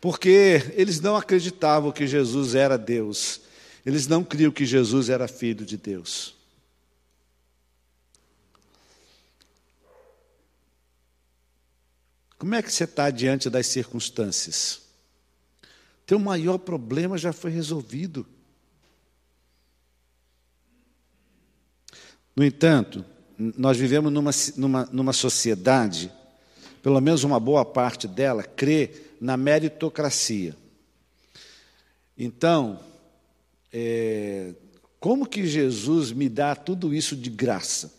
[0.00, 3.42] Porque eles não acreditavam que Jesus era Deus.
[3.84, 6.34] Eles não criam que Jesus era filho de Deus.
[12.38, 14.80] Como é que você está diante das circunstâncias?
[16.06, 18.26] Teu maior problema já foi resolvido.
[22.34, 23.04] No entanto,
[23.38, 26.10] nós vivemos numa, numa, numa sociedade,
[26.82, 30.56] pelo menos uma boa parte dela, crê na meritocracia.
[32.16, 32.80] Então,
[33.72, 34.54] é,
[34.98, 37.92] como que Jesus me dá tudo isso de graça?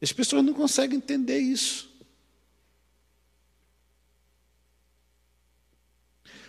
[0.00, 1.90] As pessoas não conseguem entender isso.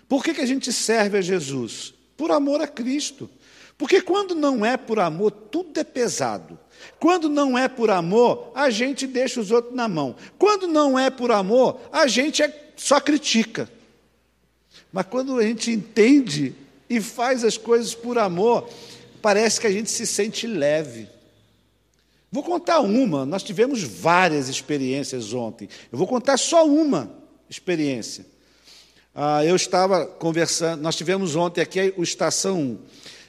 [0.07, 1.93] Por que, que a gente serve a Jesus?
[2.17, 3.29] Por amor a Cristo.
[3.77, 6.59] Porque quando não é por amor, tudo é pesado.
[6.99, 10.15] Quando não é por amor, a gente deixa os outros na mão.
[10.37, 13.69] Quando não é por amor, a gente é, só critica.
[14.91, 16.53] Mas quando a gente entende
[16.91, 18.67] e faz as coisas por amor,
[19.21, 21.07] parece que a gente se sente leve.
[22.29, 25.69] Vou contar uma, nós tivemos várias experiências ontem.
[25.89, 27.09] Eu vou contar só uma
[27.49, 28.25] experiência.
[29.15, 32.79] Ah, eu estava conversando, nós tivemos ontem aqui o Estação 1.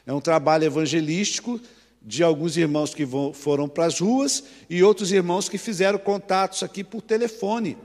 [0.09, 1.61] É um trabalho evangelístico
[2.03, 6.65] de alguns irmãos que vão, foram para as ruas e outros irmãos que fizeram contatos
[6.65, 7.79] aqui por telefone.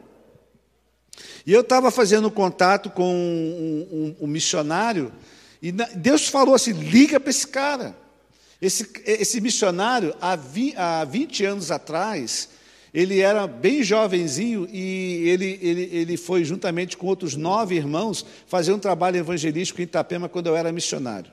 [1.46, 5.13] E eu estava fazendo contato com um, um, um missionário
[5.62, 7.96] e Deus falou assim: liga para esse cara.
[8.62, 12.50] Esse, esse missionário, há, vi, há 20 anos atrás,
[12.91, 18.74] ele era bem jovenzinho e ele, ele, ele foi, juntamente com outros nove irmãos, fazer
[18.74, 21.32] um trabalho evangelístico em Itapema quando eu era missionário.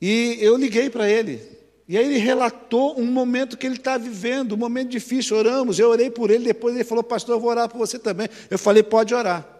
[0.00, 1.40] E eu liguei para ele.
[1.88, 5.38] E aí ele relatou um momento que ele está vivendo, um momento difícil.
[5.38, 8.28] Oramos, eu orei por ele, depois ele falou, pastor, eu vou orar por você também.
[8.50, 9.57] Eu falei, pode orar.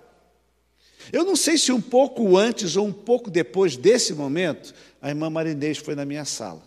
[1.13, 5.31] Eu não sei se um pouco antes ou um pouco depois desse momento, a irmã
[5.31, 6.63] Marinês foi na minha sala.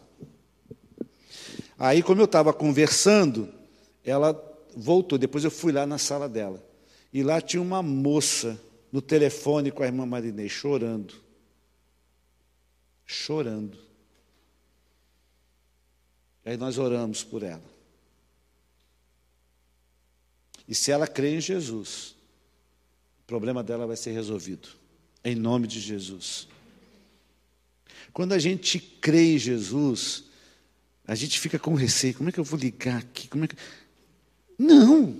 [1.77, 3.51] Aí, como eu estava conversando,
[4.04, 4.34] ela
[4.75, 5.17] voltou.
[5.17, 6.63] Depois eu fui lá na sala dela.
[7.12, 8.60] E lá tinha uma moça
[8.91, 11.15] no telefone com a irmã Marinês, chorando.
[13.06, 13.77] Chorando.
[16.45, 17.71] Aí nós oramos por ela.
[20.67, 22.15] E se ela crê em Jesus,
[23.32, 24.67] problema dela vai ser resolvido.
[25.24, 26.50] Em nome de Jesus.
[28.12, 30.26] Quando a gente crê em Jesus,
[31.08, 32.13] a gente fica com receio.
[32.13, 33.30] Como é que eu vou ligar aqui?
[33.30, 33.56] Como é que...
[34.60, 35.15] Não!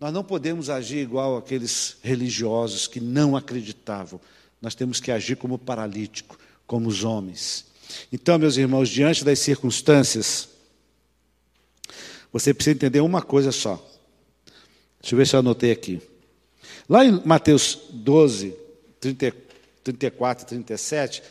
[0.00, 4.20] Nós não podemos agir igual aqueles religiosos que não acreditavam.
[4.60, 7.66] Nós temos que agir como paralítico, como os homens.
[8.12, 10.48] Então, meus irmãos, diante das circunstâncias,
[12.32, 13.93] você precisa entender uma coisa só.
[15.04, 16.00] Deixa eu ver se eu anotei aqui.
[16.88, 18.56] Lá em Mateus 12,
[18.98, 19.36] 30,
[19.84, 21.22] 34, 37,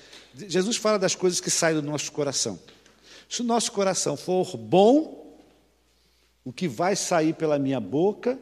[0.47, 2.59] Jesus fala das coisas que saem do nosso coração.
[3.27, 5.39] Se o nosso coração for bom,
[6.45, 8.37] o que vai sair pela minha boca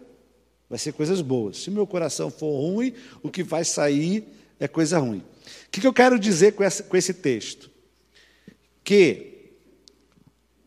[0.69, 1.59] vai ser coisas boas.
[1.59, 4.27] Se o meu coração for ruim, o que vai sair
[4.59, 5.23] é coisa ruim.
[5.67, 7.71] O que eu quero dizer com esse texto?
[8.83, 9.53] Que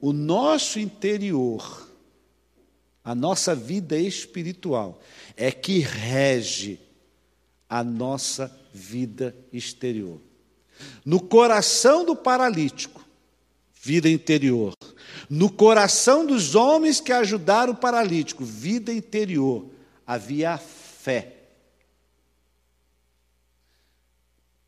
[0.00, 1.83] o nosso interior,
[3.04, 5.00] a nossa vida espiritual,
[5.36, 6.80] é que rege
[7.68, 10.18] a nossa vida exterior.
[11.04, 13.04] No coração do paralítico,
[13.82, 14.72] vida interior.
[15.28, 19.66] No coração dos homens que ajudaram o paralítico, vida interior,
[20.06, 21.34] havia fé.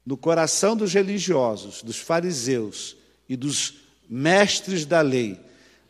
[0.05, 2.97] No coração dos religiosos, dos fariseus
[3.29, 5.41] e dos mestres da lei,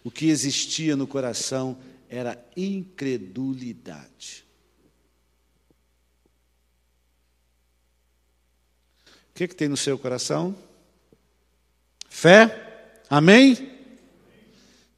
[0.05, 1.77] o que existia no coração
[2.09, 4.45] era incredulidade.
[9.31, 10.57] O que, que tem no seu coração?
[12.09, 13.01] Fé?
[13.11, 13.77] Amém?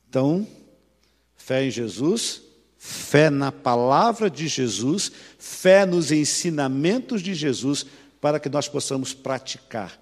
[0.08, 0.46] Então,
[1.36, 2.42] fé em Jesus,
[2.78, 7.84] fé na palavra de Jesus, fé nos ensinamentos de Jesus,
[8.20, 10.00] para que nós possamos praticar.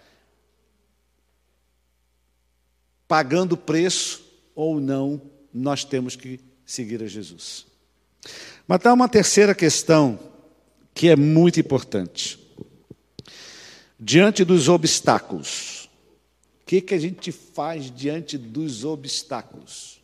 [3.08, 7.66] Pagando preço ou não, nós temos que seguir a Jesus.
[8.66, 10.18] Mas há uma terceira questão
[10.92, 12.38] que é muito importante
[13.98, 15.88] diante dos obstáculos.
[16.62, 20.02] O que, que a gente faz diante dos obstáculos?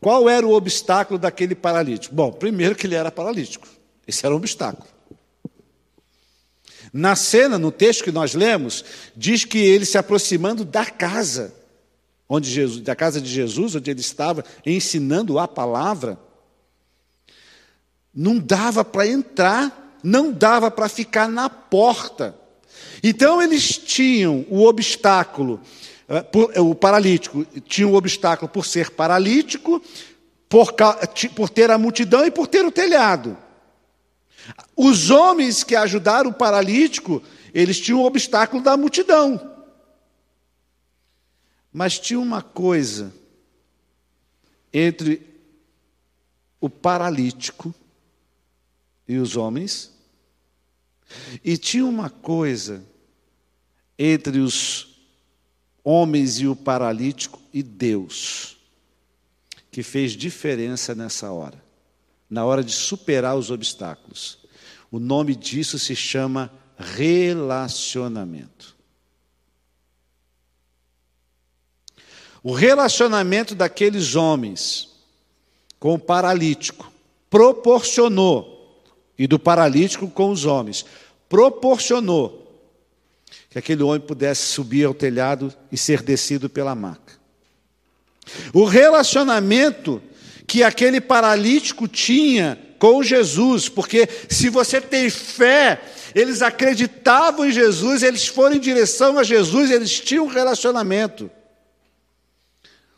[0.00, 2.14] Qual era o obstáculo daquele paralítico?
[2.14, 3.68] Bom, primeiro que ele era paralítico.
[4.06, 4.88] Esse era um obstáculo.
[6.92, 8.84] Na cena, no texto que nós lemos,
[9.14, 11.54] diz que ele se aproximando da casa,
[12.30, 16.18] onde Jesus, da casa de Jesus, onde ele estava ensinando a palavra,
[18.14, 22.34] não dava para entrar não dava para ficar na porta.
[23.02, 25.60] Então eles tinham o obstáculo,
[26.08, 26.24] eh,
[26.54, 29.82] eh, o paralítico tinha o obstáculo por ser paralítico,
[30.48, 30.74] por,
[31.34, 33.36] por ter a multidão e por ter o telhado.
[34.76, 37.22] Os homens que ajudaram o paralítico,
[37.54, 39.40] eles tinham o obstáculo da multidão.
[41.72, 43.12] Mas tinha uma coisa
[44.72, 45.26] entre
[46.60, 47.74] o paralítico
[49.08, 49.92] e os homens,
[51.44, 52.84] e tinha uma coisa
[53.98, 54.98] entre os
[55.82, 58.58] homens e o paralítico e Deus,
[59.70, 61.62] que fez diferença nessa hora,
[62.28, 64.38] na hora de superar os obstáculos.
[64.90, 68.69] O nome disso se chama relacionamento.
[72.42, 74.88] O relacionamento daqueles homens
[75.78, 76.90] com o paralítico
[77.28, 78.82] proporcionou,
[79.18, 80.84] e do paralítico com os homens,
[81.28, 82.40] proporcionou
[83.48, 87.18] que aquele homem pudesse subir ao telhado e ser descido pela maca.
[88.52, 90.02] O relacionamento
[90.46, 95.80] que aquele paralítico tinha com Jesus, porque se você tem fé,
[96.14, 101.30] eles acreditavam em Jesus, eles foram em direção a Jesus, eles tinham um relacionamento.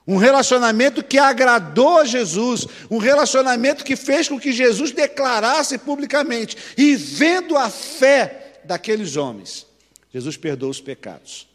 [0.06, 6.56] Um relacionamento que agradou a Jesus, um relacionamento que fez com que Jesus declarasse publicamente,
[6.76, 9.66] e vendo a fé daqueles homens,
[10.12, 11.48] Jesus perdoou os pecados.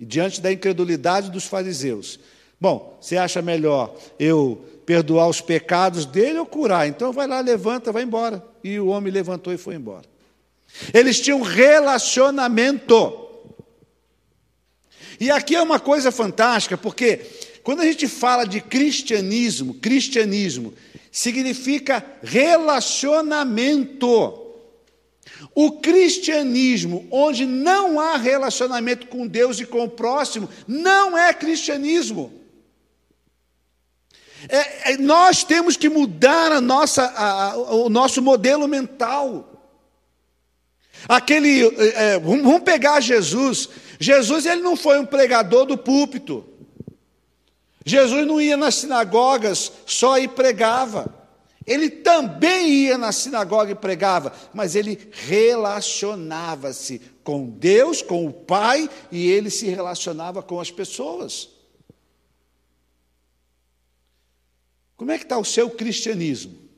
[0.00, 2.18] E diante da incredulidade dos fariseus,
[2.60, 6.88] bom, você acha melhor eu perdoar os pecados dele ou curar?
[6.88, 8.42] Então vai lá, levanta, vai embora.
[8.64, 10.06] E o homem levantou e foi embora.
[10.94, 13.26] Eles tinham relacionamento.
[15.20, 17.20] E aqui é uma coisa fantástica, porque
[17.68, 20.72] quando a gente fala de cristianismo, cristianismo
[21.12, 24.56] significa relacionamento.
[25.54, 32.32] O cristianismo, onde não há relacionamento com Deus e com o próximo, não é cristianismo.
[34.48, 39.76] É, é, nós temos que mudar a nossa, a, a, o nosso modelo mental.
[41.06, 43.68] Aquele, é, é vamos pegar Jesus.
[44.00, 46.56] Jesus ele não foi um pregador do púlpito.
[47.84, 51.18] Jesus não ia nas sinagogas só e pregava.
[51.66, 58.88] Ele também ia na sinagoga e pregava, mas ele relacionava-se com Deus, com o Pai,
[59.12, 61.50] e ele se relacionava com as pessoas.
[64.96, 66.68] Como é que está o seu cristianismo?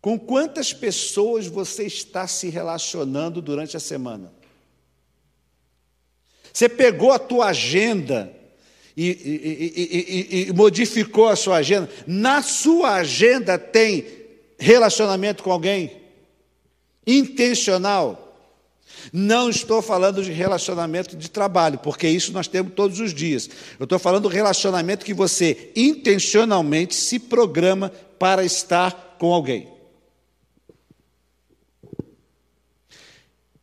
[0.00, 4.37] Com quantas pessoas você está se relacionando durante a semana?
[6.52, 8.32] Você pegou a tua agenda
[8.96, 11.88] e, e, e, e, modificou a sua agenda.
[12.06, 14.04] Na sua agenda tem
[14.58, 15.92] relacionamento com alguém?
[17.06, 18.24] Intencional.
[19.12, 23.48] Não estou falando de relacionamento de trabalho, porque isso nós temos todos os dias.
[23.78, 29.68] Eu estou falando do relacionamento que você intencionalmente se programa para estar com alguém.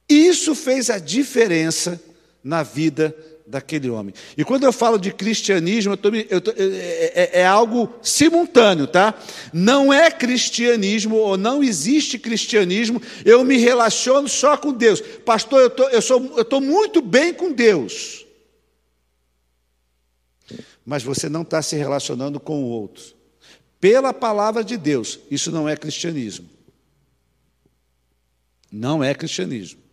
[0.07, 2.01] Isso fez a diferença
[2.46, 3.18] na vida
[3.48, 4.14] daquele homem.
[4.38, 8.86] E quando eu falo de cristianismo, eu tô, eu tô, é, é, é, algo simultâneo,
[8.86, 9.16] tá?
[9.52, 15.02] Não é cristianismo ou não existe cristianismo, eu me relaciono só com Deus.
[15.02, 18.24] Pastor, eu tô, sou, eu estou muito bem com Deus.
[20.86, 23.16] Mas você não está se relacionando com o outro.
[23.80, 26.48] Pela palavra de Deus, isso não é cristianismo.
[28.72, 29.84] Não é cristianismo.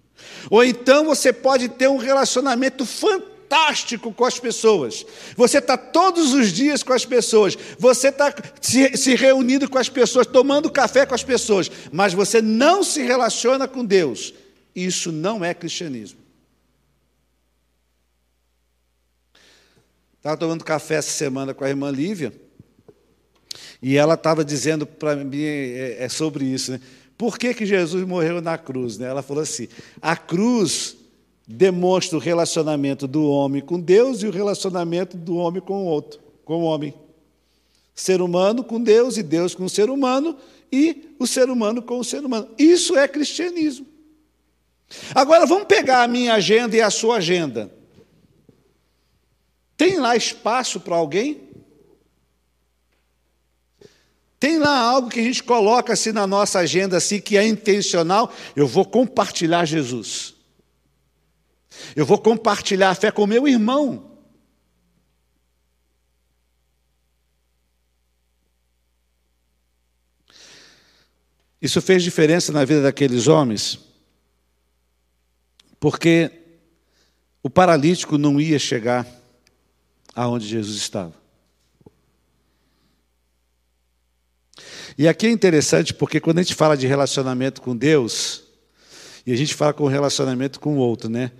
[0.51, 5.05] Ou então você pode ter um relacionamento fantástico com as pessoas.
[5.37, 7.57] Você está todos os dias com as pessoas.
[7.79, 11.71] Você está se, se reunindo com as pessoas, tomando café com as pessoas.
[11.93, 14.33] Mas você não se relaciona com Deus.
[14.75, 16.19] Isso não é cristianismo.
[20.17, 22.33] Estava tomando café essa semana com a irmã Lívia.
[23.83, 26.81] E ela estava dizendo para mim é, é sobre isso, né?
[27.23, 28.99] Por que, que Jesus morreu na cruz?
[28.99, 29.07] Né?
[29.07, 29.69] Ela falou assim:
[30.01, 30.97] a cruz
[31.47, 36.19] demonstra o relacionamento do homem com Deus e o relacionamento do homem com o outro,
[36.45, 36.93] com o homem.
[37.95, 40.37] Ser humano com Deus e Deus com o ser humano
[40.73, 42.49] e o ser humano com o ser humano.
[42.59, 43.87] Isso é cristianismo.
[45.15, 47.73] Agora vamos pegar a minha agenda e a sua agenda.
[49.77, 51.52] Tem lá espaço para alguém?
[54.43, 58.35] Tem lá algo que a gente coloca assim na nossa agenda assim que é intencional,
[58.57, 60.35] eu vou compartilhar Jesus.
[61.95, 64.19] Eu vou compartilhar a fé com meu irmão.
[71.61, 73.79] Isso fez diferença na vida daqueles homens,
[75.79, 76.33] porque
[77.45, 79.07] o paralítico não ia chegar
[80.17, 81.22] aonde Jesus estava.
[84.97, 88.43] E aqui é interessante porque quando a gente fala de relacionamento com Deus,
[89.25, 91.31] E a gente fala com relacionamento com o outro, né?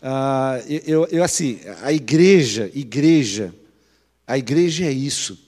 [0.00, 3.54] Ah, eu, eu, assim, a igreja, igreja,
[4.26, 5.38] a igreja é isso.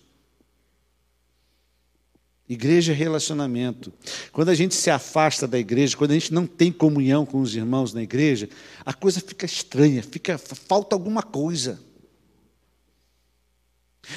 [2.49, 3.93] Igreja é relacionamento.
[4.33, 7.55] Quando a gente se afasta da igreja, quando a gente não tem comunhão com os
[7.55, 8.49] irmãos na igreja,
[8.85, 11.79] a coisa fica estranha, fica falta alguma coisa.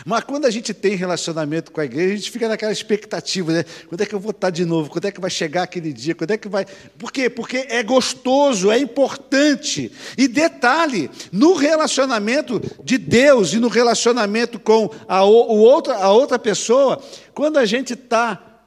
[0.05, 3.65] Mas quando a gente tem relacionamento com a igreja, a gente fica naquela expectativa, né?
[3.87, 4.89] Quando é que eu vou estar de novo?
[4.89, 6.15] Quando é que vai chegar aquele dia?
[6.15, 6.65] Quando é que vai.
[6.97, 7.29] Por quê?
[7.29, 9.91] Porque é gostoso, é importante.
[10.17, 16.39] E detalhe, no relacionamento de Deus e no relacionamento com a, o outra, a outra
[16.39, 17.01] pessoa,
[17.33, 18.61] quando a gente está,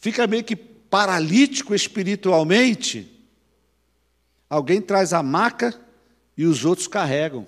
[0.00, 3.10] fica meio que paralítico espiritualmente,
[4.48, 5.74] alguém traz a maca
[6.36, 7.46] e os outros carregam.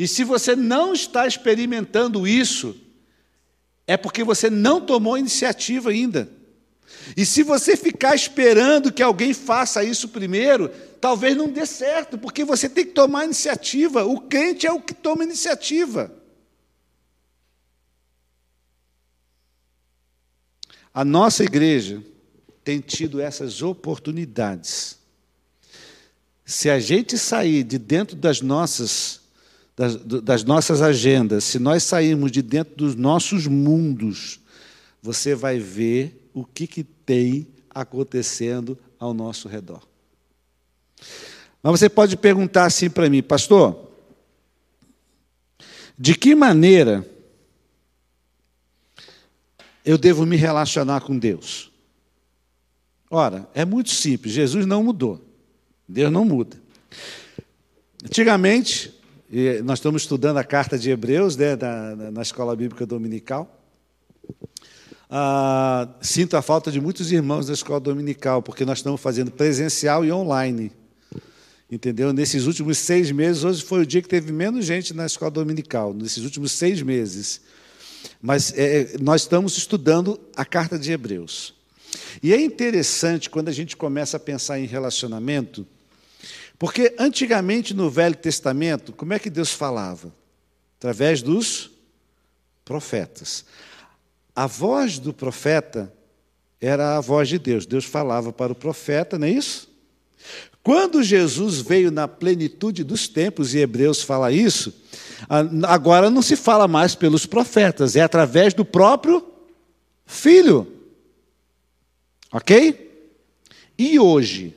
[0.00, 2.74] E se você não está experimentando isso,
[3.86, 6.26] é porque você não tomou iniciativa ainda.
[7.14, 10.70] E se você ficar esperando que alguém faça isso primeiro,
[11.02, 14.02] talvez não dê certo, porque você tem que tomar iniciativa.
[14.02, 16.10] O crente é o que toma iniciativa.
[20.94, 22.02] A nossa igreja
[22.64, 24.98] tem tido essas oportunidades.
[26.42, 29.19] Se a gente sair de dentro das nossas
[29.76, 34.40] das, das nossas agendas, se nós sairmos de dentro dos nossos mundos,
[35.02, 39.82] você vai ver o que, que tem acontecendo ao nosso redor.
[41.62, 43.90] Mas você pode perguntar assim para mim, pastor,
[45.98, 47.06] de que maneira
[49.84, 51.70] eu devo me relacionar com Deus?
[53.10, 55.20] Ora, é muito simples, Jesus não mudou,
[55.88, 56.56] Deus não muda.
[58.04, 58.99] Antigamente,
[59.32, 63.60] e nós estamos estudando a carta de Hebreus né, na, na escola bíblica dominical.
[65.08, 70.04] Ah, sinto a falta de muitos irmãos da escola dominical, porque nós estamos fazendo presencial
[70.04, 70.72] e online.
[71.70, 72.12] Entendeu?
[72.12, 75.94] Nesses últimos seis meses, hoje foi o dia que teve menos gente na escola dominical,
[75.94, 77.40] nesses últimos seis meses.
[78.20, 81.54] Mas é, nós estamos estudando a carta de Hebreus.
[82.20, 85.64] E é interessante quando a gente começa a pensar em relacionamento
[86.60, 90.14] porque antigamente no Velho Testamento, como é que Deus falava?
[90.76, 91.70] Através dos
[92.66, 93.46] profetas.
[94.36, 95.90] A voz do profeta
[96.60, 97.64] era a voz de Deus.
[97.64, 99.70] Deus falava para o profeta, não é isso?
[100.62, 104.70] Quando Jesus veio na plenitude dos tempos, e Hebreus fala isso,
[105.66, 109.26] agora não se fala mais pelos profetas, é através do próprio
[110.04, 110.70] Filho.
[112.30, 113.08] Ok?
[113.78, 114.54] E hoje?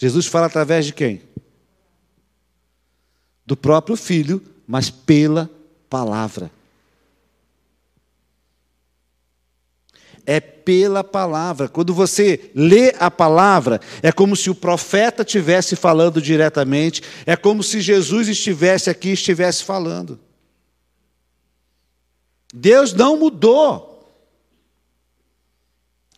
[0.00, 1.20] Jesus fala através de quem?
[3.44, 5.50] Do próprio Filho, mas pela
[5.90, 6.50] palavra.
[10.24, 11.68] É pela palavra.
[11.68, 17.62] Quando você lê a palavra, é como se o profeta estivesse falando diretamente, é como
[17.62, 20.18] se Jesus estivesse aqui e estivesse falando.
[22.54, 23.89] Deus não mudou.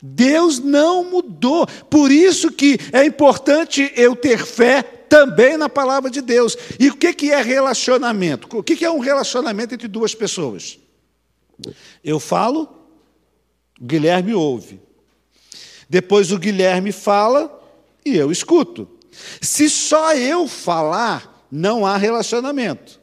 [0.02, 1.64] Deus não mudou.
[1.88, 6.56] Por isso que é importante eu ter fé também na palavra de Deus.
[6.80, 8.48] E o que é relacionamento?
[8.56, 10.78] O que é um relacionamento entre duas pessoas?
[12.02, 12.68] Eu falo,
[13.80, 14.80] o Guilherme ouve.
[15.88, 17.60] Depois o Guilherme fala
[18.04, 18.88] e eu escuto.
[19.40, 23.01] Se só eu falar, não há relacionamento.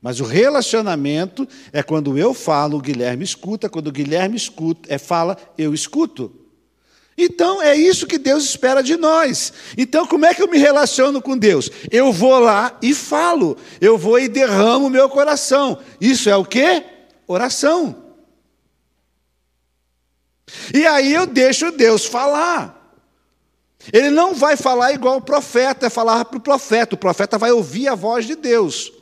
[0.00, 4.96] Mas o relacionamento é quando eu falo, o Guilherme escuta, quando o Guilherme escuta, é
[4.96, 6.32] fala, eu escuto.
[7.20, 9.52] Então é isso que Deus espera de nós.
[9.76, 11.68] Então como é que eu me relaciono com Deus?
[11.90, 13.56] Eu vou lá e falo.
[13.80, 15.80] Eu vou e derramo meu coração.
[16.00, 16.84] Isso é o que?
[17.26, 18.04] Oração.
[20.72, 22.76] E aí eu deixo Deus falar.
[23.92, 26.94] Ele não vai falar igual o profeta, é falar para o profeta.
[26.94, 28.92] O profeta vai ouvir a voz de Deus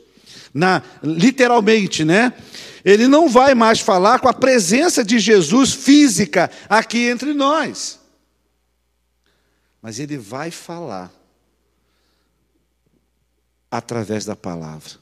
[0.57, 2.33] na, literalmente, né?
[2.83, 7.99] Ele não vai mais falar com a presença de Jesus física aqui entre nós.
[9.81, 11.13] Mas ele vai falar
[13.69, 14.93] através da palavra.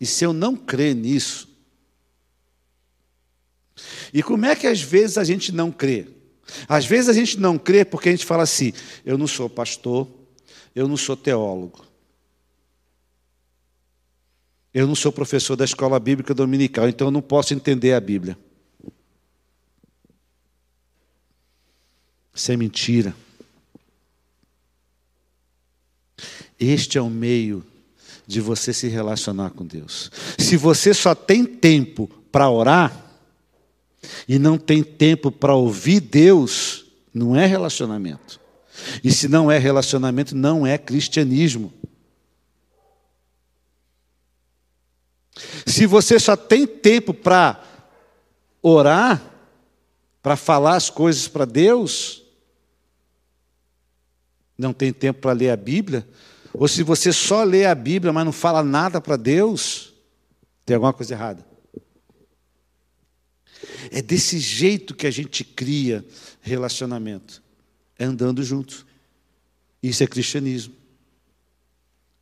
[0.00, 1.48] E se eu não crer nisso,
[4.12, 6.06] e como é que às vezes a gente não crê?
[6.68, 8.72] Às vezes a gente não crê porque a gente fala assim:
[9.04, 10.08] eu não sou pastor,
[10.74, 11.87] eu não sou teólogo.
[14.72, 18.38] Eu não sou professor da escola bíblica dominical, então eu não posso entender a Bíblia.
[22.34, 23.14] Isso é mentira.
[26.60, 27.64] Este é o meio
[28.26, 30.10] de você se relacionar com Deus.
[30.38, 33.08] Se você só tem tempo para orar,
[34.28, 38.40] e não tem tempo para ouvir Deus, não é relacionamento.
[39.02, 41.72] E se não é relacionamento, não é cristianismo.
[45.66, 47.62] Se você só tem tempo para
[48.62, 49.22] orar,
[50.22, 52.22] para falar as coisas para Deus,
[54.56, 56.06] não tem tempo para ler a Bíblia,
[56.52, 59.94] ou se você só lê a Bíblia, mas não fala nada para Deus,
[60.66, 61.46] tem alguma coisa errada.
[63.90, 66.04] É desse jeito que a gente cria
[66.40, 67.42] relacionamento,
[67.98, 68.86] é andando junto.
[69.82, 70.74] Isso é cristianismo.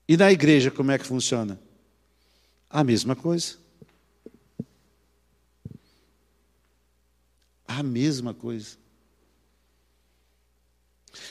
[0.08, 1.58] E na igreja, como é que funciona?
[2.68, 3.56] A mesma coisa.
[7.66, 8.76] A mesma coisa.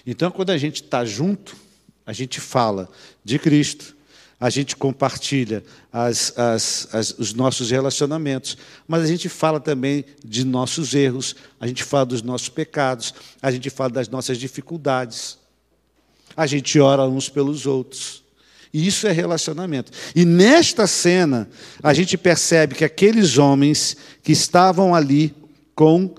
[0.05, 1.55] Então, quando a gente está junto,
[2.05, 2.89] a gente fala
[3.23, 3.95] de Cristo,
[4.39, 8.57] a gente compartilha as, as, as, os nossos relacionamentos,
[8.88, 13.49] mas a gente fala também de nossos erros, a gente fala dos nossos pecados, a
[13.49, 15.38] gente fala das nossas dificuldades,
[16.36, 18.24] a gente ora uns pelos outros.
[18.78, 19.89] Isso é relacionamento.
[20.13, 21.47] E nesta cena,
[21.82, 25.34] a gente percebe que aqueles homens que estavam ali
[25.73, 26.13] com,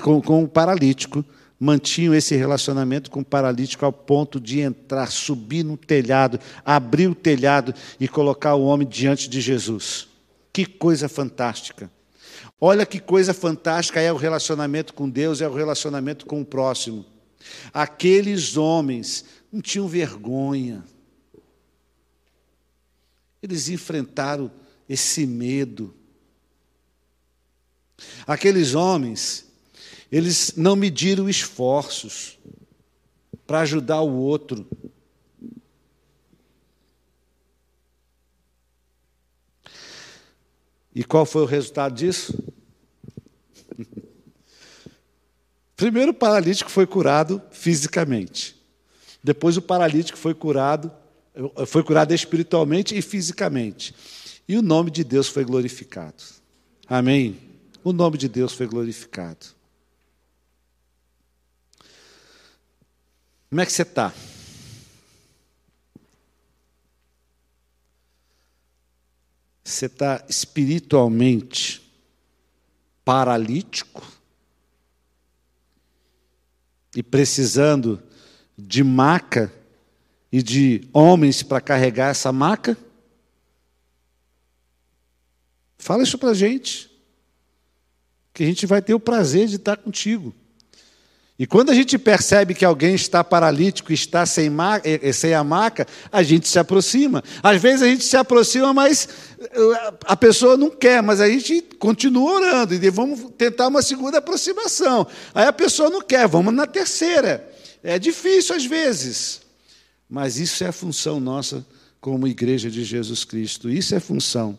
[0.00, 1.24] com, com o paralítico,
[1.58, 7.14] mantinham esse relacionamento com o paralítico ao ponto de entrar, subir no telhado, abrir o
[7.14, 10.06] telhado e colocar o homem diante de Jesus.
[10.52, 11.90] Que coisa fantástica!
[12.60, 17.04] Olha que coisa fantástica é o relacionamento com Deus, é o relacionamento com o próximo.
[17.72, 20.84] Aqueles homens não tinham vergonha.
[23.42, 24.50] Eles enfrentaram
[24.88, 25.94] esse medo.
[28.26, 29.46] Aqueles homens
[30.10, 32.38] eles não mediram esforços
[33.46, 34.66] para ajudar o outro.
[40.94, 42.42] E qual foi o resultado disso?
[45.76, 48.56] Primeiro o paralítico foi curado fisicamente.
[49.22, 50.90] Depois o paralítico foi curado,
[51.66, 53.94] foi curado espiritualmente e fisicamente.
[54.48, 56.22] E o nome de Deus foi glorificado.
[56.88, 57.38] Amém?
[57.82, 59.46] O nome de Deus foi glorificado.
[63.48, 64.12] Como é que você está?
[69.64, 71.82] Você está espiritualmente
[73.04, 74.02] paralítico
[76.94, 78.02] e precisando
[78.56, 79.52] de maca
[80.30, 82.76] e de homens para carregar essa maca?
[85.78, 86.90] Fala isso para a gente,
[88.32, 90.34] que a gente vai ter o prazer de estar contigo.
[91.38, 94.50] E quando a gente percebe que alguém está paralítico, está sem,
[94.84, 97.22] eh, eh, sem a maca, a gente se aproxima.
[97.42, 99.06] Às vezes a gente se aproxima, mas
[99.38, 102.72] eh, a pessoa não quer, mas a gente continua orando.
[102.72, 105.06] E vamos tentar uma segunda aproximação.
[105.34, 107.46] Aí a pessoa não quer, vamos na terceira.
[107.82, 109.42] É difícil às vezes,
[110.08, 111.66] mas isso é função nossa
[112.00, 113.68] como igreja de Jesus Cristo.
[113.68, 114.58] Isso é função.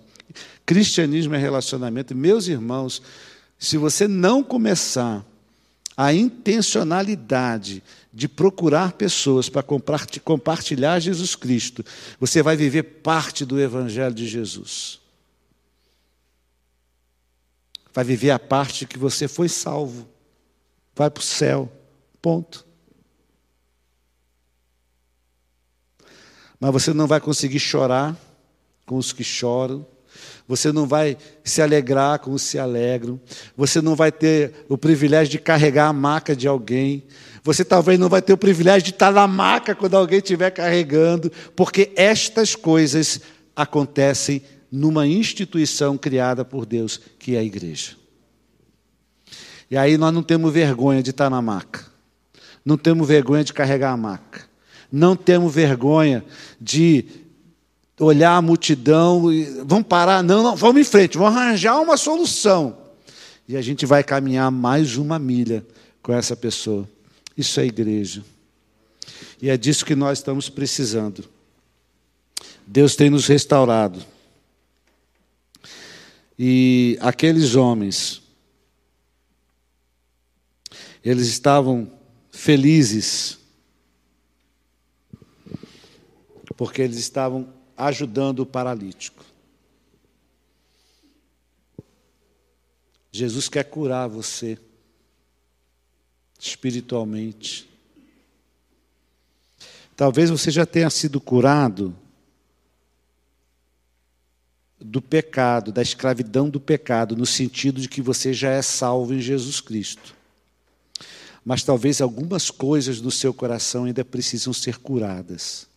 [0.66, 2.14] Cristianismo é relacionamento.
[2.14, 3.02] Meus irmãos,
[3.58, 5.26] se você não começar
[5.96, 7.82] a intencionalidade
[8.14, 11.84] de procurar pessoas para compartilhar Jesus Cristo,
[12.20, 15.00] você vai viver parte do Evangelho de Jesus.
[17.94, 20.08] Vai viver a parte que você foi salvo.
[20.96, 21.72] Vai para o céu.
[22.22, 22.67] Ponto.
[26.60, 28.16] Mas você não vai conseguir chorar
[28.86, 29.86] com os que choram.
[30.48, 33.20] Você não vai se alegrar como se alegram,
[33.56, 37.04] você não vai ter o privilégio de carregar a maca de alguém,
[37.44, 41.32] você talvez não vai ter o privilégio de estar na maca quando alguém estiver carregando,
[41.56, 43.20] porque estas coisas
[43.56, 44.42] acontecem
[44.72, 47.96] numa instituição criada por Deus, que é a igreja.
[49.70, 51.86] E aí nós não temos vergonha de estar na maca,
[52.64, 54.47] não temos vergonha de carregar a maca,
[54.92, 56.24] não temos vergonha
[56.60, 57.06] de
[58.00, 62.78] olhar a multidão e vamos parar, não, não, vamos em frente, vamos arranjar uma solução.
[63.48, 65.66] E a gente vai caminhar mais uma milha
[66.02, 66.88] com essa pessoa.
[67.36, 68.24] Isso é igreja.
[69.42, 71.24] E é disso que nós estamos precisando.
[72.66, 74.04] Deus tem nos restaurado.
[76.38, 78.22] E aqueles homens,
[81.04, 81.90] eles estavam
[82.32, 83.37] felizes,
[86.58, 87.48] porque eles estavam
[87.78, 89.24] ajudando o paralítico.
[93.12, 94.58] Jesus quer curar você
[96.40, 97.70] espiritualmente.
[99.96, 101.96] Talvez você já tenha sido curado
[104.80, 109.20] do pecado, da escravidão do pecado, no sentido de que você já é salvo em
[109.20, 110.16] Jesus Cristo.
[111.44, 115.68] Mas talvez algumas coisas do seu coração ainda precisam ser curadas.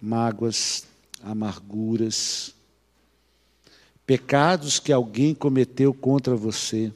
[0.00, 0.84] Mágoas,
[1.22, 2.54] amarguras,
[4.06, 6.92] pecados que alguém cometeu contra você,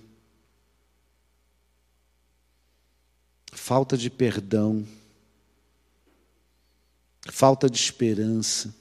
[3.52, 4.86] falta de perdão,
[7.30, 8.74] falta de esperança.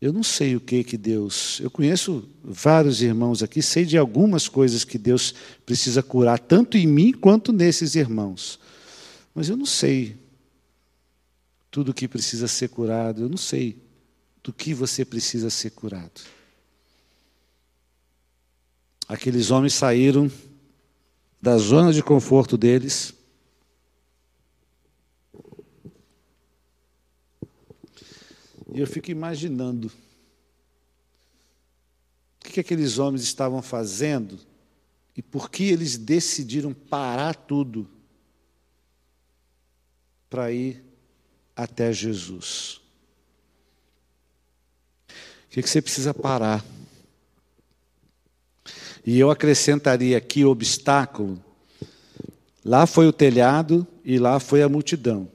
[0.00, 1.58] Eu não sei o que que Deus.
[1.58, 5.34] Eu conheço vários irmãos aqui, sei de algumas coisas que Deus
[5.64, 8.60] precisa curar, tanto em mim quanto nesses irmãos.
[9.34, 10.16] Mas eu não sei
[11.76, 13.86] tudo que precisa ser curado, eu não sei
[14.42, 16.22] do que você precisa ser curado.
[19.06, 20.32] Aqueles homens saíram
[21.38, 23.12] da zona de conforto deles.
[28.72, 29.92] E eu fico imaginando
[32.40, 34.38] o que aqueles homens estavam fazendo
[35.14, 37.86] e por que eles decidiram parar tudo
[40.30, 40.85] para ir
[41.56, 42.80] até Jesus.
[45.46, 46.62] O que você precisa parar?
[49.06, 51.42] E eu acrescentaria aqui obstáculo.
[52.62, 55.30] Lá foi o telhado e lá foi a multidão.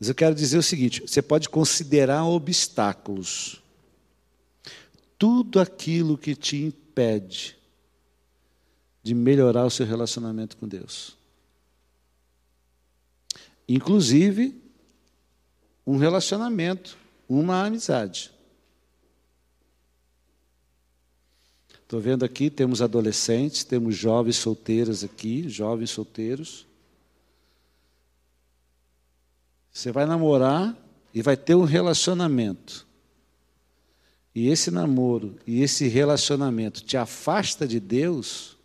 [0.00, 3.62] Mas eu quero dizer o seguinte: você pode considerar obstáculos.
[5.18, 7.56] Tudo aquilo que te impede
[9.02, 11.16] de melhorar o seu relacionamento com Deus.
[13.68, 14.65] Inclusive,
[15.86, 18.32] um relacionamento, uma amizade.
[21.86, 26.66] Estou vendo aqui, temos adolescentes, temos jovens solteiras aqui, jovens solteiros.
[29.70, 30.76] Você vai namorar
[31.14, 32.84] e vai ter um relacionamento.
[34.34, 38.56] E esse namoro e esse relacionamento te afasta de Deus.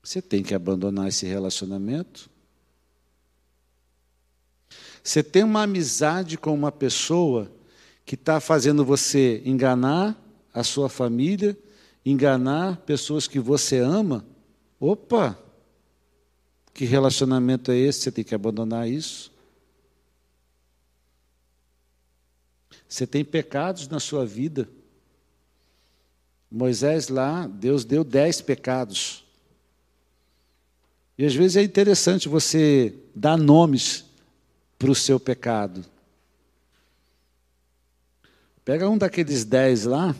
[0.00, 2.30] Você tem que abandonar esse relacionamento.
[5.06, 7.48] Você tem uma amizade com uma pessoa
[8.04, 10.20] que está fazendo você enganar
[10.52, 11.56] a sua família,
[12.04, 14.26] enganar pessoas que você ama,
[14.80, 15.38] opa,
[16.74, 18.00] que relacionamento é esse?
[18.00, 19.32] Você tem que abandonar isso.
[22.88, 24.68] Você tem pecados na sua vida.
[26.50, 29.24] Moisés lá, Deus deu dez pecados.
[31.16, 34.04] E às vezes é interessante você dar nomes
[34.78, 35.84] para o seu pecado.
[38.64, 40.14] Pega um daqueles dez lá,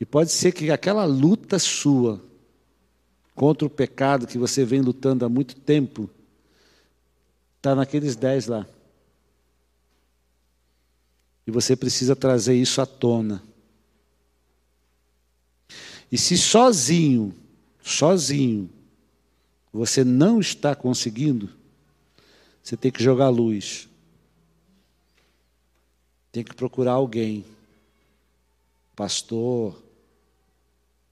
[0.00, 2.22] e pode ser que aquela luta sua
[3.34, 6.10] contra o pecado que você vem lutando há muito tempo,
[7.56, 8.66] está naqueles dez lá.
[11.46, 13.42] E você precisa trazer isso à tona.
[16.10, 17.34] E se sozinho,
[17.82, 18.70] sozinho,
[19.72, 21.48] você não está conseguindo,
[22.62, 23.88] você tem que jogar luz.
[26.30, 27.44] Tem que procurar alguém.
[28.94, 29.80] Pastor,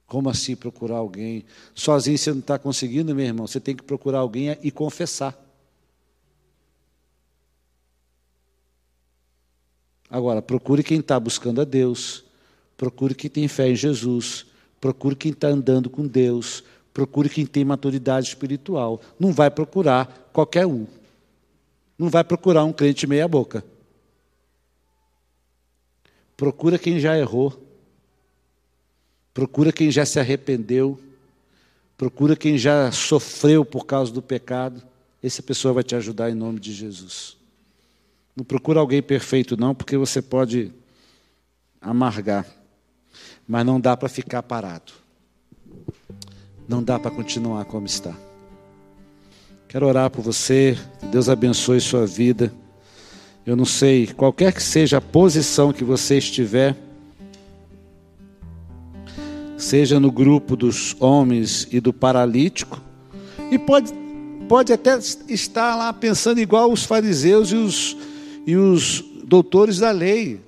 [0.07, 1.45] como assim procurar alguém?
[1.75, 3.47] Sozinho você não está conseguindo, meu irmão.
[3.47, 5.37] Você tem que procurar alguém e confessar.
[10.09, 12.25] Agora, procure quem está buscando a Deus.
[12.77, 14.47] Procure quem tem fé em Jesus.
[14.81, 16.63] Procure quem está andando com Deus.
[16.95, 19.01] Procure quem tem maturidade espiritual.
[19.19, 20.87] Não vai procurar qualquer um.
[21.99, 23.65] Não vai procurar um crente meia-boca.
[26.37, 27.63] Procura quem já errou.
[29.33, 31.01] Procura quem já se arrependeu.
[31.97, 34.83] Procura quem já sofreu por causa do pecado.
[35.23, 37.37] Essa pessoa vai te ajudar em nome de Jesus.
[38.37, 40.73] Não procura alguém perfeito, não, porque você pode
[41.81, 42.47] amargar.
[43.49, 44.93] Mas não dá para ficar parado.
[46.69, 48.26] Não dá para continuar como está.
[49.77, 50.75] Quero orar por você.
[51.01, 52.51] Que Deus abençoe sua vida.
[53.45, 56.75] Eu não sei, qualquer que seja a posição que você estiver,
[59.59, 62.81] seja no grupo dos homens e do paralítico,
[63.51, 63.93] e pode,
[64.49, 64.99] pode até
[65.29, 67.97] estar lá pensando igual os fariseus e os,
[68.47, 70.41] e os doutores da lei.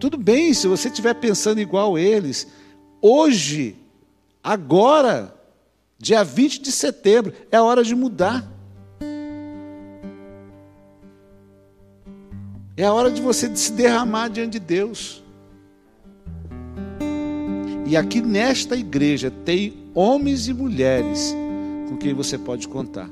[0.00, 2.48] Tudo bem, se você estiver pensando igual eles,
[3.00, 3.76] hoje,
[4.42, 5.37] agora,
[5.98, 8.46] dia 20 de setembro, é hora de mudar.
[12.76, 15.22] É a hora de você se derramar diante de Deus.
[17.86, 21.34] E aqui nesta igreja tem homens e mulheres
[21.88, 23.10] com quem você pode contar.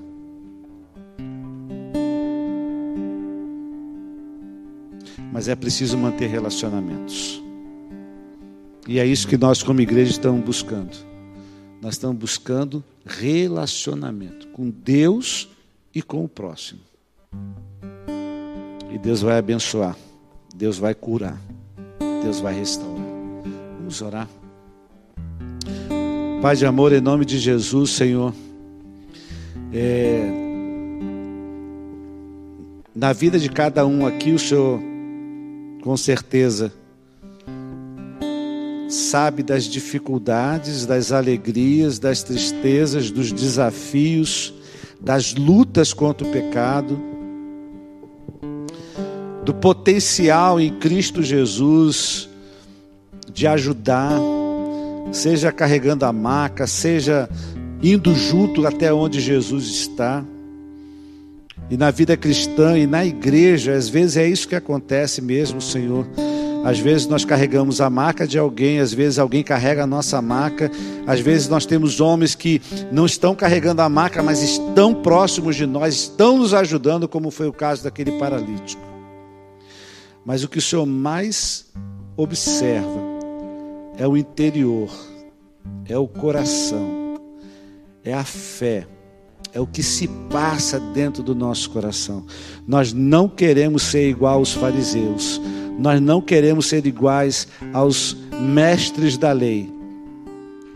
[5.36, 7.42] mas é preciso manter relacionamentos.
[8.88, 10.96] E é isso que nós, como igreja, estamos buscando.
[11.80, 15.48] Nós estamos buscando relacionamento com Deus
[15.94, 16.80] e com o próximo.
[18.92, 19.96] E Deus vai abençoar,
[20.54, 21.40] Deus vai curar,
[22.22, 23.04] Deus vai restaurar.
[23.78, 24.28] Vamos orar.
[26.40, 28.34] Pai de amor, em nome de Jesus, Senhor,
[29.72, 30.30] é,
[32.94, 34.80] na vida de cada um aqui, o Senhor,
[35.82, 36.72] com certeza,
[38.88, 44.54] sabe das dificuldades, das alegrias, das tristezas, dos desafios,
[45.00, 46.98] das lutas contra o pecado,
[49.44, 52.28] do potencial em Cristo Jesus
[53.32, 54.18] de ajudar,
[55.12, 57.28] seja carregando a maca, seja
[57.82, 60.24] indo junto até onde Jesus está.
[61.68, 66.06] E na vida cristã e na igreja, às vezes é isso que acontece mesmo, Senhor.
[66.66, 70.68] Às vezes nós carregamos a marca de alguém, às vezes alguém carrega a nossa marca,
[71.06, 72.60] às vezes nós temos homens que
[72.90, 77.46] não estão carregando a marca, mas estão próximos de nós, estão nos ajudando, como foi
[77.46, 78.82] o caso daquele paralítico.
[80.24, 81.66] Mas o que o Senhor mais
[82.16, 83.00] observa
[83.96, 84.90] é o interior,
[85.88, 87.14] é o coração,
[88.02, 88.88] é a fé
[89.54, 92.26] é o que se passa dentro do nosso coração.
[92.66, 95.40] Nós não queremos ser igual aos fariseus.
[95.78, 99.72] Nós não queremos ser iguais aos mestres da lei,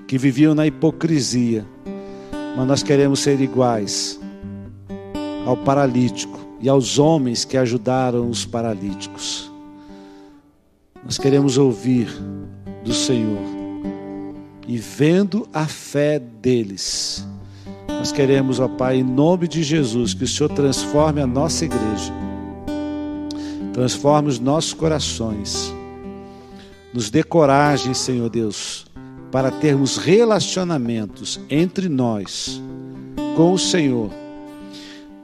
[0.07, 1.65] que viviam na hipocrisia,
[2.57, 4.21] mas nós queremos ser iguais
[5.47, 9.51] ao paralítico e aos homens que ajudaram os paralíticos.
[11.03, 12.09] Nós queremos ouvir
[12.85, 13.41] do Senhor
[14.69, 17.27] e vendo a fé deles,
[17.89, 22.30] nós queremos, ó Pai, em nome de Jesus, que o Senhor transforme a nossa igreja
[23.73, 25.73] Transforme os nossos corações.
[26.93, 28.87] Nos dê coragem, Senhor Deus,
[29.31, 32.61] para termos relacionamentos entre nós
[33.37, 34.11] com o Senhor,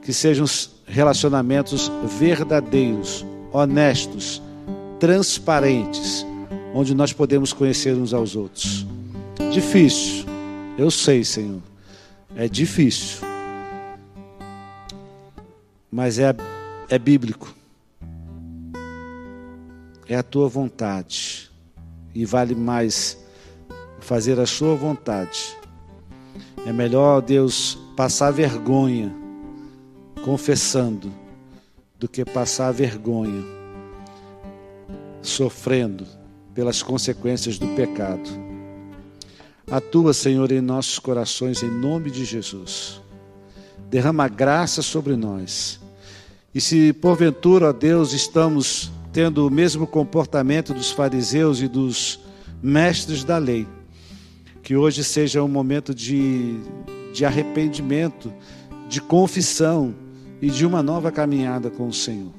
[0.01, 0.45] que sejam
[0.85, 4.41] relacionamentos verdadeiros, honestos,
[4.97, 6.25] transparentes,
[6.73, 8.87] onde nós podemos conhecer uns aos outros.
[9.51, 10.25] Difícil,
[10.77, 11.61] eu sei, Senhor,
[12.33, 13.19] é difícil,
[15.91, 16.33] mas é,
[16.89, 17.56] é bíblico
[20.09, 21.51] é a tua vontade.
[22.13, 23.17] E vale mais
[23.99, 25.55] fazer a sua vontade.
[26.65, 29.13] É melhor, Deus, passar vergonha
[30.23, 31.11] confessando
[31.99, 33.43] do que passar vergonha
[35.21, 36.05] sofrendo
[36.53, 38.29] pelas consequências do pecado.
[39.69, 43.01] Atua, Senhor, em nossos corações, em nome de Jesus.
[43.89, 45.79] Derrama graça sobre nós.
[46.55, 52.19] E se porventura, ó Deus, estamos tendo o mesmo comportamento dos fariseus e dos
[52.61, 53.67] mestres da lei.
[54.61, 56.59] Que hoje seja um momento de,
[57.13, 58.33] de arrependimento,
[58.89, 59.95] de confissão
[60.41, 62.33] e de uma nova caminhada com o Senhor.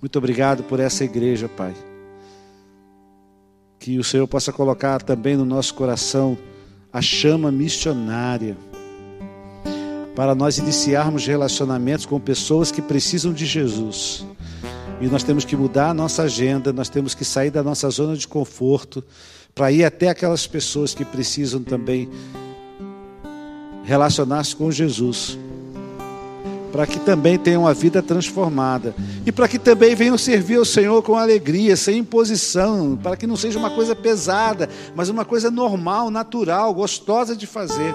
[0.00, 1.74] Muito obrigado por essa igreja, Pai.
[3.78, 6.36] Que o Senhor possa colocar também no nosso coração
[6.92, 8.56] a chama missionária
[10.14, 14.26] para nós iniciarmos relacionamentos com pessoas que precisam de Jesus
[15.00, 18.16] e nós temos que mudar a nossa agenda, nós temos que sair da nossa zona
[18.16, 19.02] de conforto
[19.54, 22.08] para ir até aquelas pessoas que precisam também
[23.82, 25.38] relacionar-se com Jesus.
[26.70, 28.94] Para que também tenham a vida transformada.
[29.26, 32.96] E para que também venham servir ao Senhor com alegria, sem imposição.
[32.96, 37.92] Para que não seja uma coisa pesada, mas uma coisa normal, natural, gostosa de fazer.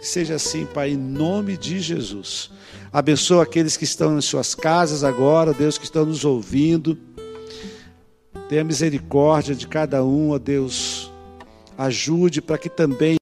[0.00, 2.50] Que seja assim, Pai, em nome de Jesus.
[2.92, 6.98] Abençoa aqueles que estão em suas casas agora, Deus, que estão nos ouvindo.
[8.48, 11.12] Tenha misericórdia de cada um, ó Deus.
[11.76, 13.18] Ajude para que também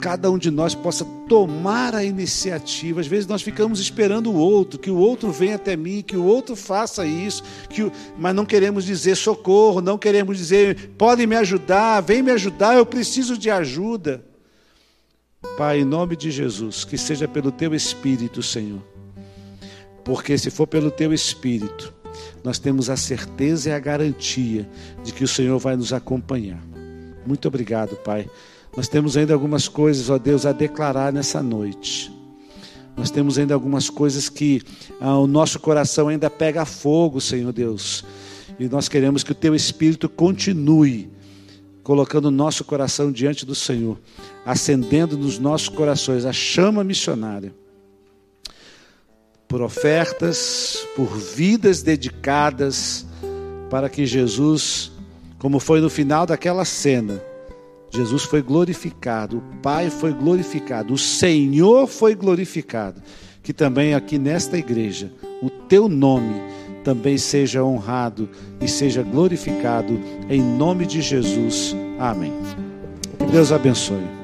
[0.00, 3.00] cada um de nós possa tomar a iniciativa.
[3.00, 6.24] Às vezes nós ficamos esperando o outro, que o outro venha até mim, que o
[6.24, 7.92] outro faça isso, que o...
[8.18, 12.86] mas não queremos dizer socorro, não queremos dizer podem me ajudar, vem me ajudar, eu
[12.86, 14.29] preciso de ajuda.
[15.56, 18.82] Pai, em nome de Jesus, que seja pelo teu Espírito, Senhor.
[20.04, 21.94] Porque se for pelo teu Espírito,
[22.44, 24.68] nós temos a certeza e a garantia
[25.02, 26.62] de que o Senhor vai nos acompanhar.
[27.26, 28.28] Muito obrigado, Pai.
[28.76, 32.12] Nós temos ainda algumas coisas, ó Deus, a declarar nessa noite.
[32.96, 34.62] Nós temos ainda algumas coisas que
[35.00, 38.04] ah, o nosso coração ainda pega fogo, Senhor Deus.
[38.58, 41.10] E nós queremos que o Teu Espírito continue
[41.90, 43.98] colocando o nosso coração diante do Senhor,
[44.46, 47.52] acendendo nos nossos corações a chama missionária.
[49.48, 53.04] por ofertas, por vidas dedicadas
[53.68, 54.92] para que Jesus,
[55.40, 57.20] como foi no final daquela cena,
[57.92, 63.02] Jesus foi glorificado, o Pai foi glorificado, o Senhor foi glorificado.
[63.42, 65.12] Que também aqui nesta igreja,
[65.42, 66.40] o teu nome
[66.84, 68.28] também seja honrado
[68.60, 71.74] e seja glorificado em nome de Jesus.
[71.98, 72.32] Amém.
[73.18, 74.19] Que Deus abençoe.